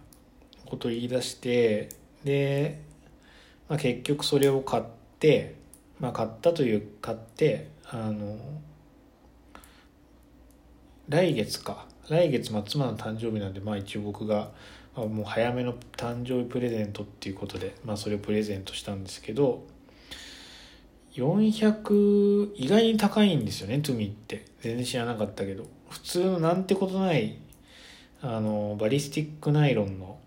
[0.68, 1.89] こと言い出して
[2.24, 2.83] で、
[3.68, 4.83] まあ、結局それを買っ
[5.18, 5.55] て、
[5.99, 8.37] まあ、買ったという買ってあの
[11.09, 11.87] 来月か。
[12.09, 14.51] 来月、まあ、妻の誕生日なんで、まあ、一応僕が、
[14.97, 19.65] あ、もう早めの誕生日プレゼントっていうことで、まあ、それをプレゼントしたんですけど
[21.15, 24.45] 400意外に高いんですよねトゥミって。
[24.61, 25.65] 全然知らなかったけど。
[25.91, 27.39] 普通のなんてことない
[28.21, 30.19] あのバリスティックナイロンの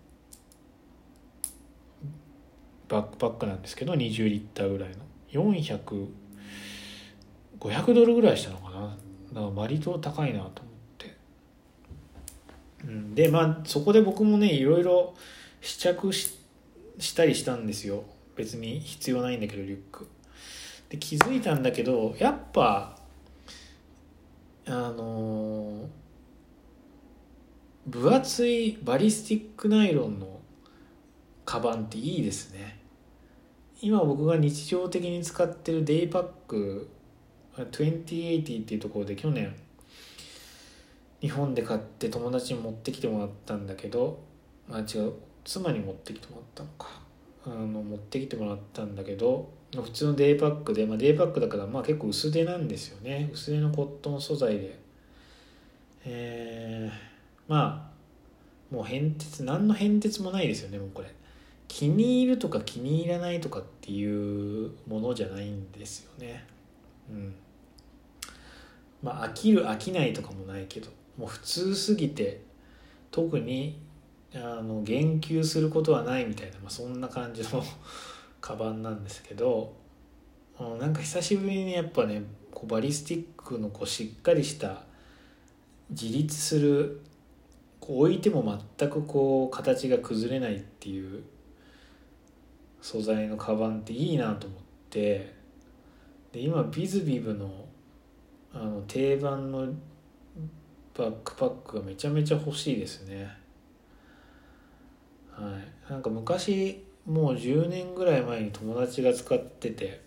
[2.88, 4.96] バックパックなんですけど20リッターぐらいの。
[5.32, 8.80] 400500ドルぐらいしたのかな。
[8.80, 8.96] だか
[9.34, 10.71] ら割と高いなと思って、
[12.86, 15.14] うん、でまあそこで僕もねいろいろ
[15.60, 16.38] 試着し
[16.98, 18.04] したりしたんですよ。
[18.36, 20.08] 別に必要ないんだけどリュック。
[20.88, 22.98] で気づいたんだけどやっぱ
[24.66, 25.88] あの
[27.86, 30.40] 分厚いバリスティックナイロンの
[31.44, 32.78] カバンっていいですね。
[33.80, 36.88] 今僕が日常的に使ってるデイパック
[37.56, 39.54] 2080っていうところで去年
[41.22, 44.20] 日本で買って友達に持ってきてもらったんだけど
[44.68, 45.12] あ違う
[45.44, 47.02] 妻に持ってきてもらったのか。
[47.44, 53.30] あの持ってきてもらったんだけど普通のデイパックで、まあ、デイパックだからまあ結構薄手なんですよね。
[53.32, 54.78] 薄手のコットン素材で。
[56.04, 61.08] えー、まあもう変哲何の変哲もないですよねもうこれ。
[61.68, 66.44] 気に入るとか気に入らないとかっていうものじゃないんですよね。
[67.10, 67.34] うん。
[69.02, 70.90] まあ飽きる飽きないとかもないけど。
[71.16, 72.42] もう普通すぎて
[73.10, 73.78] 特に
[74.34, 77.62] あの言及することはないみたいな、まあ、そんな感じの
[78.40, 79.74] カバンなんですけど
[80.58, 84.84] うんなんか久しぶりにやっぱねこうバリスティックのこうしっかりした
[85.90, 87.00] 自立する
[87.78, 91.22] こう置いても全くこう形が崩れないっていう
[92.80, 94.58] 素材のカバンっていいなと思っ
[94.90, 95.34] て
[96.32, 97.66] で今ビズビブの
[98.54, 99.66] あの定番の
[100.96, 103.30] バックパックがめちゃめちゃ欲しいですね。
[105.30, 105.90] はい。
[105.90, 110.02] なんか昔もう10年ぐらい前に友達が使ってて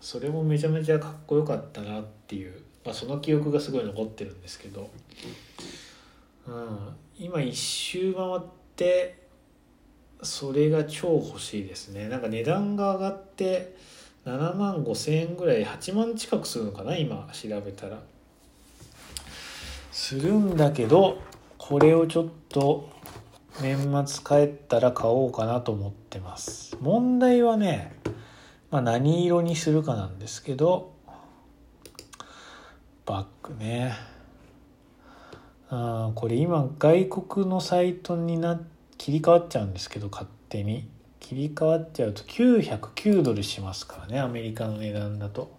[0.00, 4.90] それもめちゃめちゃかっこよかったなっていう、まあ、その記憶がすごい残ってるんですけど、
[6.46, 6.78] うん、
[7.18, 8.40] 今一周回っ
[8.76, 9.24] て
[10.22, 12.08] それが超欲しいですね。
[12.08, 13.76] なんか値段が上がって
[14.26, 18.02] 7万5千円ぐらい8万近くするのかな今調べたら。
[19.94, 21.18] するんだけど
[21.56, 22.90] これをちょっと
[23.62, 26.76] 年末帰ったら買おうかなと思ってます。
[26.80, 27.94] 問題はね、
[28.72, 30.92] まあ、何色にするかなんですけど
[33.06, 33.94] バッグね。
[35.70, 38.60] あこれ今外国のサイトにな
[38.98, 40.88] 切り替わっちゃうんですけど勝手に。
[41.20, 45.56] 切り替わっちゃうと909ドルしますからねアメリカの値段だと。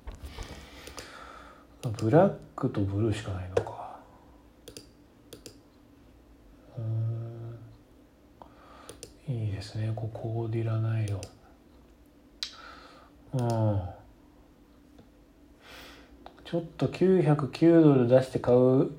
[1.98, 3.86] ブラックとブルーしかないのか
[6.78, 7.58] うん
[9.28, 9.92] いいですね。
[9.96, 11.22] ここコーディラナイロ。
[13.34, 13.82] うん。
[16.44, 18.92] ちょっと909ドル出して買う。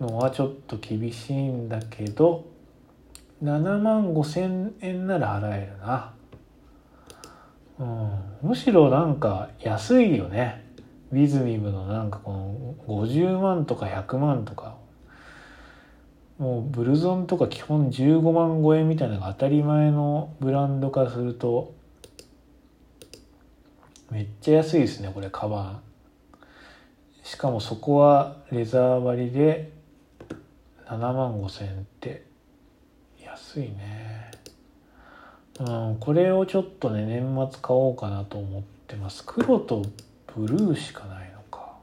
[0.00, 2.46] のはちょっと厳しいんだけど
[3.42, 6.14] 7万5千円なら払えるな、
[7.80, 7.84] う
[8.46, 10.64] ん、むしろなんか安いよね。
[11.10, 14.76] ウィズミブのなんかこの50万とか100万とか。
[16.38, 21.74] もうブルゾンとか基本15万超えみたいなのが当たり前のブランド化すると
[24.10, 25.80] めっちゃ安いですねこれカバン
[27.24, 29.70] しかもそこはレザー張りで
[30.86, 32.24] 7万5千円って
[33.22, 34.30] 安いね。
[35.60, 39.24] うんこれをちょっとね年末買おうかなと思ってます。
[39.26, 39.82] 黒と
[40.34, 41.74] ブルーしかないのか。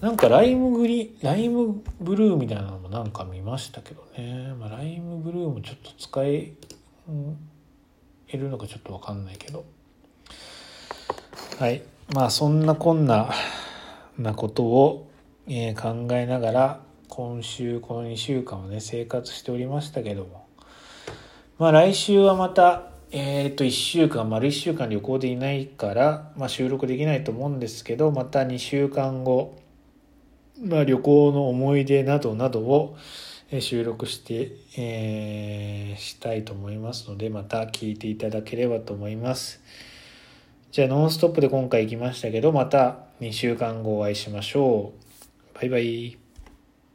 [0.00, 6.52] なんかライムグリライムブルーみたいなのもなんか見ましたけどね、まあ、ライムブルーもちょっと使え
[8.32, 9.64] るのかちょっと分かんないけど。
[11.58, 11.82] はい。
[12.14, 13.30] まあそんなこんな
[14.16, 15.10] なことを、
[15.48, 20.46] えー、考えながら今週この2週間はね生活しておりましたけども。
[21.58, 29.56] まあ来週はまたえっ、ー、と1週間丸1週間旅行でいないから、まあ、収録できないと思うんですけどまた2週間後、
[30.60, 32.96] まあ、旅行の思い出などなどを
[33.60, 39.60] 収録して、えー、したいと思いますのでまた聞いていただければと思います。
[40.70, 44.92] じゃあノンストップで今回行きましたけどまた2週間後お会いしましょ
[45.54, 45.58] う。
[45.58, 46.17] バイバイ。